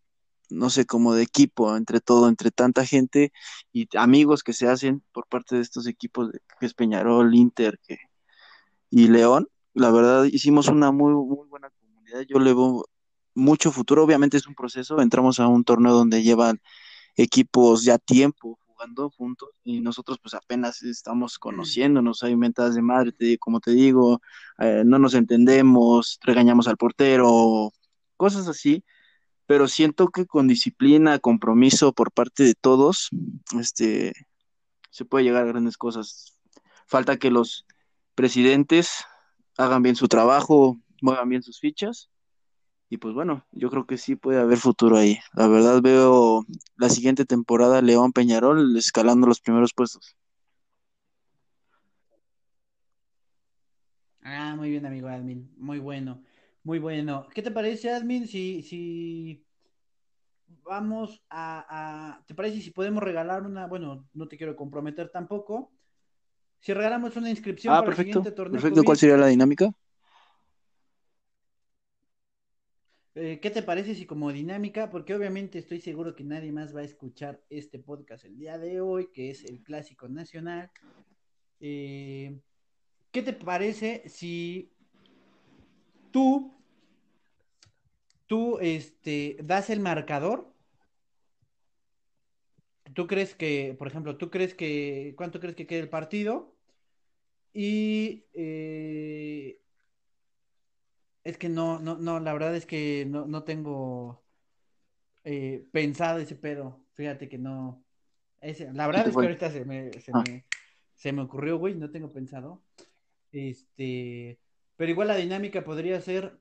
no 0.49 0.69
sé, 0.69 0.85
como 0.85 1.13
de 1.15 1.23
equipo, 1.23 1.75
entre 1.75 1.99
todo, 2.01 2.29
entre 2.29 2.51
tanta 2.51 2.85
gente 2.85 3.31
y 3.73 3.87
amigos 3.97 4.43
que 4.43 4.53
se 4.53 4.67
hacen 4.69 5.03
por 5.11 5.27
parte 5.27 5.55
de 5.55 5.61
estos 5.61 5.87
equipos, 5.87 6.31
que 6.59 6.65
es 6.65 6.73
Peñarol, 6.73 7.35
Inter 7.35 7.79
que, 7.85 7.97
y 8.89 9.07
León. 9.07 9.49
La 9.75 9.91
verdad, 9.91 10.23
hicimos 10.23 10.67
una 10.69 10.91
muy, 10.91 11.13
muy 11.13 11.47
buena 11.47 11.69
comunidad. 11.69 12.21
Yo 12.21 12.39
le 12.39 12.53
veo 12.53 12.85
mucho 13.35 13.71
futuro. 13.71 14.03
Obviamente 14.03 14.37
es 14.37 14.47
un 14.47 14.55
proceso. 14.55 14.99
Entramos 15.01 15.39
a 15.39 15.47
un 15.47 15.63
torneo 15.63 15.93
donde 15.93 16.23
llevan 16.23 16.59
equipos 17.15 17.83
ya 17.83 17.97
tiempo 17.97 18.57
jugando 18.65 19.09
juntos 19.09 19.49
y 19.63 19.79
nosotros 19.81 20.17
pues 20.21 20.33
apenas 20.33 20.83
estamos 20.83 21.39
conociéndonos, 21.39 22.23
hay 22.23 22.35
mentadas 22.35 22.75
de 22.75 22.81
madre, 22.81 23.13
te- 23.13 23.37
como 23.37 23.61
te 23.61 23.71
digo, 23.71 24.21
eh, 24.59 24.83
no 24.85 24.99
nos 24.99 25.13
entendemos, 25.13 26.19
regañamos 26.23 26.67
al 26.67 26.75
portero, 26.75 27.71
cosas 28.17 28.49
así, 28.49 28.83
pero 29.45 29.69
siento 29.69 30.09
que 30.09 30.25
con 30.25 30.47
disciplina, 30.49 31.19
compromiso 31.19 31.93
por 31.93 32.11
parte 32.11 32.43
de 32.43 32.55
todos, 32.55 33.09
este, 33.59 34.13
se 34.89 35.05
puede 35.05 35.23
llegar 35.25 35.43
a 35.43 35.47
grandes 35.47 35.77
cosas. 35.77 36.37
Falta 36.85 37.17
que 37.17 37.31
los 37.31 37.65
presidentes 38.13 39.05
hagan 39.57 39.83
bien 39.83 39.95
su 39.95 40.07
trabajo, 40.07 40.77
muevan 41.01 41.29
bien 41.29 41.43
sus 41.43 41.59
fichas 41.59 42.09
y 42.89 42.97
pues 42.97 43.13
bueno, 43.15 43.45
yo 43.51 43.69
creo 43.69 43.85
que 43.87 43.97
sí 43.97 44.15
puede 44.15 44.39
haber 44.39 44.57
futuro 44.59 44.97
ahí. 44.97 45.19
La 45.33 45.47
verdad 45.47 45.81
veo 45.81 46.45
la 46.77 46.89
siguiente 46.89 47.25
temporada 47.25 47.81
León 47.81 48.13
Peñarol 48.13 48.77
escalando 48.77 49.27
los 49.27 49.41
primeros 49.41 49.73
puestos. 49.73 50.15
Ah, 54.21 54.55
muy 54.55 54.69
bien, 54.71 54.85
amigo 54.85 55.07
Admin, 55.07 55.51
muy 55.57 55.79
bueno, 55.79 56.23
muy 56.63 56.79
bueno. 56.79 57.27
¿Qué 57.33 57.41
te 57.43 57.51
parece, 57.51 57.91
Admin, 57.91 58.27
si, 58.27 58.63
si 58.63 59.45
vamos 60.63 61.23
a, 61.29 61.65
a- 62.17 62.25
¿te 62.25 62.33
parece 62.35 62.61
si 62.61 62.71
podemos 62.71 63.03
regalar 63.03 63.43
una, 63.43 63.67
bueno, 63.67 64.07
no 64.13 64.27
te 64.27 64.37
quiero 64.37 64.55
comprometer 64.55 65.09
tampoco, 65.09 65.71
si 66.65 66.73
regalamos 66.73 67.15
una 67.15 67.29
inscripción 67.29 67.75
Ah, 67.75 67.81
para 67.81 67.91
el 67.91 67.95
perfecto, 67.95 68.19
siguiente 68.19 68.35
torneo 68.35 68.59
perfecto. 68.59 68.83
¿Cuál 68.83 68.97
sería 68.97 69.17
la 69.17 69.27
dinámica? 69.27 69.71
Eh, 73.13 73.39
¿qué 73.39 73.51
te 73.51 73.61
parece 73.61 73.93
si 73.93 74.07
como 74.07 74.31
dinámica, 74.31 74.89
porque 74.89 75.13
obviamente 75.13 75.59
estoy 75.59 75.79
seguro 75.79 76.15
que 76.15 76.23
nadie 76.23 76.51
más 76.51 76.75
va 76.75 76.79
a 76.79 76.83
escuchar 76.83 77.39
este 77.51 77.77
podcast 77.77 78.25
el 78.25 78.39
día 78.39 78.57
de 78.57 78.81
hoy, 78.81 79.09
que 79.13 79.29
es 79.29 79.45
el 79.45 79.61
Clásico 79.61 80.09
Nacional? 80.09 80.71
eh, 81.59 82.35
¿qué 83.11 83.21
te 83.21 83.33
parece 83.33 84.01
si 84.07 84.73
tú, 86.09 86.51
tú, 88.25 88.57
este, 88.59 89.37
das 89.43 89.69
el 89.69 89.81
marcador? 89.81 90.51
¿Tú 92.95 93.05
crees 93.05 93.35
que, 93.35 93.75
por 93.77 93.87
ejemplo, 93.87 94.17
tú 94.17 94.31
crees 94.31 94.55
que, 94.55 95.13
cuánto 95.15 95.39
crees 95.39 95.55
que 95.55 95.67
quede 95.67 95.81
el 95.81 95.89
partido? 95.89 96.54
Y 97.57 98.25
eh, 98.33 99.57
es 101.23 101.37
que 101.37 101.47
no, 101.49 101.79
no, 101.79 101.97
no, 101.97 102.19
la 102.19 102.33
verdad 102.33 102.53
es 102.55 102.65
que 102.65 103.05
no, 103.09 103.25
no 103.27 103.43
tengo 103.45 104.21
eh, 105.23 105.65
pensado 105.71 106.19
ese 106.19 106.35
pedo. 106.35 106.81
Fíjate 106.93 107.29
que 107.29 107.37
no. 107.37 107.83
ese- 108.41 108.71
la 108.73 108.85
¿Qué 108.85 108.87
verdad 108.87 109.07
es 109.07 109.15
que 109.15 109.21
ahorita 109.23 109.51
se 109.51 109.65
me, 109.65 109.91
se 109.93 110.13
Ah, 110.13 110.23
me, 110.23 110.45
se 110.95 111.11
me 111.13 111.21
ocurrió, 111.23 111.57
güey, 111.57 111.75
no 111.75 111.89
tengo 111.91 112.11
pensado. 112.11 112.61
Este, 113.31 114.39
pero 114.75 114.91
igual 114.91 115.07
la 115.09 115.15
dinámica 115.15 115.63
podría 115.63 116.01
ser, 116.01 116.37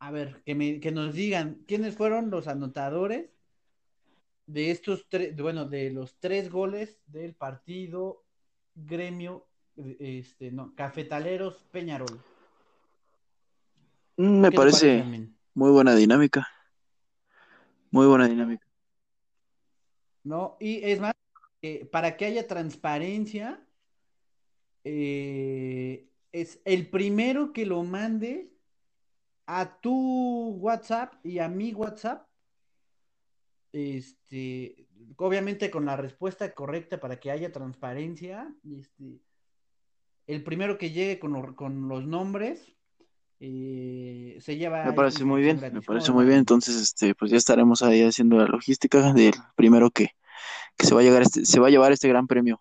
a 0.00 0.10
ver, 0.10 0.42
que 0.44 0.54
me, 0.54 0.80
que 0.80 0.92
nos 0.92 1.14
digan 1.14 1.64
quiénes 1.66 1.96
fueron 1.96 2.30
los 2.30 2.48
anotadores 2.48 3.30
de 4.46 4.70
estos 4.70 5.06
tres, 5.08 5.36
bueno, 5.36 5.66
de 5.66 5.90
los 5.90 6.18
tres 6.18 6.50
goles 6.50 6.98
del 7.06 7.34
partido 7.34 8.24
Gremio, 8.74 9.46
este, 9.76 10.50
no, 10.50 10.74
Cafetaleros 10.74 11.64
Peñarol. 11.70 12.20
mm, 14.16 14.40
me 14.40 14.48
¿Qué 14.48 14.50
te 14.50 14.56
parece, 14.56 15.04
muy 15.54 15.70
buena 15.70 15.94
dinámica, 15.94 16.48
muy 17.90 18.06
buena 18.06 18.28
dinámica. 18.28 18.66
¿No? 20.24 20.56
Y 20.60 20.82
es 20.82 21.00
más, 21.00 21.14
que 21.60 21.88
para 21.90 22.16
que 22.16 22.26
haya 22.26 22.46
transparencia, 22.46 23.64
eh, 24.84 26.08
es 26.32 26.60
el 26.64 26.88
primero 26.88 27.52
que 27.52 27.66
lo 27.66 27.82
mande 27.82 28.52
a 29.46 29.80
tu 29.80 30.56
WhatsApp 30.60 31.14
y 31.24 31.38
a 31.38 31.48
mi 31.48 31.72
WhatsApp, 31.72 32.26
este, 33.72 34.86
obviamente 35.16 35.70
con 35.70 35.86
la 35.86 35.96
respuesta 35.96 36.52
correcta 36.52 36.98
para 36.98 37.18
que 37.20 37.30
haya 37.30 37.52
transparencia, 37.52 38.52
este, 38.78 39.20
el 40.26 40.42
primero 40.42 40.78
que 40.78 40.90
llegue 40.90 41.18
con, 41.18 41.54
con 41.54 41.88
los 41.88 42.06
nombres, 42.06 42.72
eh, 43.38 44.38
se 44.40 44.56
lleva. 44.56 44.84
Me 44.84 44.92
parece 44.92 45.24
muy 45.24 45.42
bien, 45.42 45.60
me 45.72 45.82
parece 45.82 46.12
muy 46.12 46.24
bien. 46.24 46.38
Entonces, 46.38 46.76
este, 46.76 47.14
pues 47.14 47.30
ya 47.30 47.36
estaremos 47.36 47.82
ahí 47.82 48.02
haciendo 48.02 48.36
la 48.36 48.46
logística 48.46 49.12
del 49.12 49.34
primero 49.54 49.90
que, 49.90 50.10
que 50.76 50.86
se 50.86 50.94
va 50.94 51.00
a 51.00 51.04
llegar 51.04 51.22
este, 51.22 51.44
se 51.44 51.60
va 51.60 51.68
a 51.68 51.70
llevar 51.70 51.92
este 51.92 52.08
gran 52.08 52.26
premio. 52.26 52.60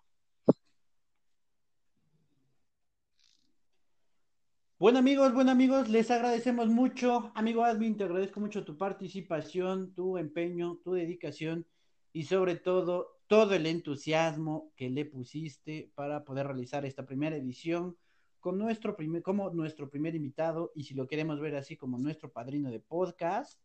Bueno 4.77 4.99
amigos, 4.99 5.33
bueno 5.33 5.51
amigos, 5.51 5.87
les 5.87 6.11
agradecemos 6.11 6.67
mucho. 6.67 7.31
Amigo 7.33 7.63
Admin, 7.63 7.95
te 7.95 8.03
agradezco 8.03 8.41
mucho 8.41 8.65
tu 8.65 8.77
participación, 8.77 9.93
tu 9.93 10.17
empeño, 10.17 10.79
tu 10.83 10.91
dedicación 10.91 11.65
y 12.11 12.23
sobre 12.23 12.55
todo 12.55 13.14
todo 13.27 13.55
el 13.55 13.65
entusiasmo 13.65 14.71
que 14.75 14.89
le 14.89 15.05
pusiste 15.05 15.91
para 15.95 16.23
poder 16.23 16.47
realizar 16.47 16.85
esta 16.85 17.05
primera 17.05 17.35
edición 17.35 17.97
con 18.39 18.59
nuestro 18.59 18.95
primer, 18.95 19.23
como 19.23 19.49
nuestro 19.49 19.89
primer 19.89 20.13
invitado 20.13 20.71
y 20.75 20.83
si 20.83 20.93
lo 20.93 21.07
queremos 21.07 21.39
ver 21.39 21.55
así 21.55 21.77
como 21.77 21.97
nuestro 21.97 22.31
padrino 22.31 22.69
de 22.69 22.79
podcast. 22.79 23.59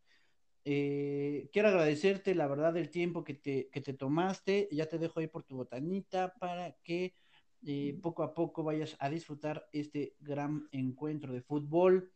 Eh, 0.64 1.48
quiero 1.52 1.68
agradecerte 1.68 2.34
la 2.34 2.46
verdad 2.46 2.76
el 2.76 2.90
tiempo 2.90 3.24
que 3.24 3.34
te, 3.34 3.68
que 3.70 3.80
te 3.80 3.92
tomaste. 3.92 4.68
Ya 4.72 4.86
te 4.86 4.98
dejo 4.98 5.20
ahí 5.20 5.26
por 5.26 5.42
tu 5.42 5.56
botanita 5.56 6.32
para 6.38 6.72
que 6.82 7.14
eh, 7.66 7.98
poco 8.00 8.22
a 8.22 8.32
poco 8.32 8.64
vayas 8.64 8.96
a 9.00 9.10
disfrutar 9.10 9.68
este 9.72 10.14
gran 10.20 10.66
encuentro 10.72 11.32
de 11.32 11.42
fútbol. 11.42 12.10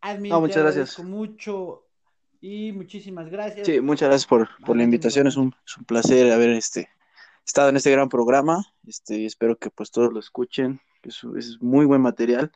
Admin, 0.00 0.34
muchas 0.34 0.62
gracias. 0.62 0.98
mucho 1.00 1.83
y 2.44 2.72
muchísimas 2.72 3.30
gracias. 3.30 3.66
Sí, 3.66 3.80
muchas 3.80 4.10
gracias 4.10 4.26
por, 4.26 4.48
por 4.66 4.76
la 4.76 4.82
invitación. 4.82 5.26
Es 5.26 5.38
un, 5.38 5.54
es 5.66 5.78
un, 5.78 5.84
placer 5.84 6.30
haber 6.30 6.50
este, 6.50 6.90
estado 7.46 7.70
en 7.70 7.76
este 7.76 7.90
gran 7.90 8.10
programa. 8.10 8.66
Este, 8.86 9.24
espero 9.24 9.56
que 9.56 9.70
pues 9.70 9.90
todos 9.90 10.12
lo 10.12 10.20
escuchen 10.20 10.78
es, 11.08 11.58
muy 11.60 11.86
buen 11.86 12.02
material 12.02 12.52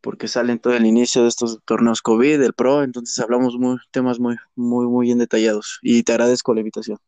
porque 0.00 0.28
sale 0.28 0.52
en 0.52 0.60
todo 0.60 0.74
el 0.74 0.86
inicio 0.86 1.22
de 1.22 1.28
estos 1.28 1.60
torneos 1.64 2.00
COVID, 2.00 2.38
del 2.38 2.54
Pro, 2.54 2.84
entonces 2.84 3.18
hablamos 3.18 3.58
muy, 3.58 3.76
temas 3.90 4.20
muy, 4.20 4.36
muy, 4.54 4.86
muy 4.86 5.06
bien 5.06 5.18
detallados 5.18 5.78
y 5.82 6.02
te 6.02 6.12
agradezco 6.12 6.54
la 6.54 6.60
invitación. 6.60 6.98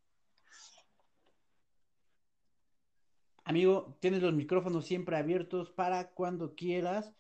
Amigo, 3.45 3.97
tienes 4.01 4.21
los 4.21 4.35
micrófonos 4.35 4.85
siempre 4.85 5.17
abiertos 5.17 5.71
para 5.71 6.11
cuando 6.11 6.55
quieras 6.55 7.13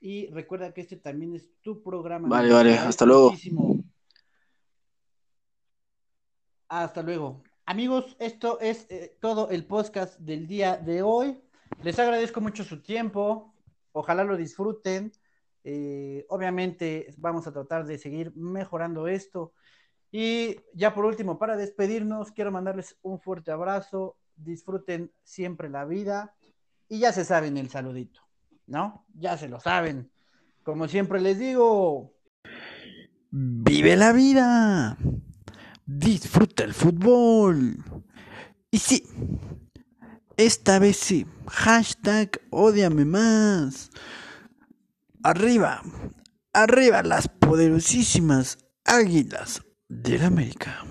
y 0.00 0.28
recuerda 0.28 0.72
que 0.72 0.82
este 0.82 0.96
también 0.96 1.34
es 1.34 1.50
tu 1.62 1.82
programa. 1.82 2.28
Vale, 2.28 2.52
vale, 2.52 2.78
hasta 2.78 3.04
luego. 3.04 3.34
Hasta 6.82 7.04
luego. 7.04 7.40
Amigos, 7.66 8.16
esto 8.18 8.58
es 8.58 8.88
eh, 8.90 9.16
todo 9.20 9.48
el 9.50 9.64
podcast 9.64 10.18
del 10.18 10.48
día 10.48 10.76
de 10.76 11.02
hoy. 11.02 11.40
Les 11.84 11.96
agradezco 12.00 12.40
mucho 12.40 12.64
su 12.64 12.82
tiempo. 12.82 13.54
Ojalá 13.92 14.24
lo 14.24 14.36
disfruten. 14.36 15.12
Eh, 15.62 16.26
obviamente 16.28 17.14
vamos 17.16 17.46
a 17.46 17.52
tratar 17.52 17.86
de 17.86 17.96
seguir 17.96 18.34
mejorando 18.34 19.06
esto. 19.06 19.52
Y 20.10 20.56
ya 20.74 20.92
por 20.92 21.04
último, 21.04 21.38
para 21.38 21.56
despedirnos, 21.56 22.32
quiero 22.32 22.50
mandarles 22.50 22.98
un 23.02 23.20
fuerte 23.20 23.52
abrazo. 23.52 24.16
Disfruten 24.34 25.12
siempre 25.22 25.68
la 25.68 25.84
vida. 25.84 26.34
Y 26.88 26.98
ya 26.98 27.12
se 27.12 27.24
saben 27.24 27.56
el 27.56 27.70
saludito, 27.70 28.20
¿no? 28.66 29.06
Ya 29.14 29.38
se 29.38 29.48
lo 29.48 29.60
saben. 29.60 30.10
Como 30.64 30.88
siempre 30.88 31.20
les 31.20 31.38
digo, 31.38 32.16
vive 33.30 33.94
la 33.94 34.12
vida. 34.12 34.98
Disfruta 35.86 36.64
el 36.64 36.74
fútbol. 36.74 37.76
Y 38.70 38.78
sí, 38.78 39.04
esta 40.36 40.78
vez 40.78 40.96
sí. 40.96 41.26
Hashtag 41.46 42.40
odiame 42.50 43.04
más. 43.04 43.90
Arriba. 45.22 45.82
Arriba 46.52 47.02
las 47.02 47.28
poderosísimas 47.28 48.58
águilas 48.84 49.62
de 49.88 50.18
la 50.18 50.26
América. 50.26 50.84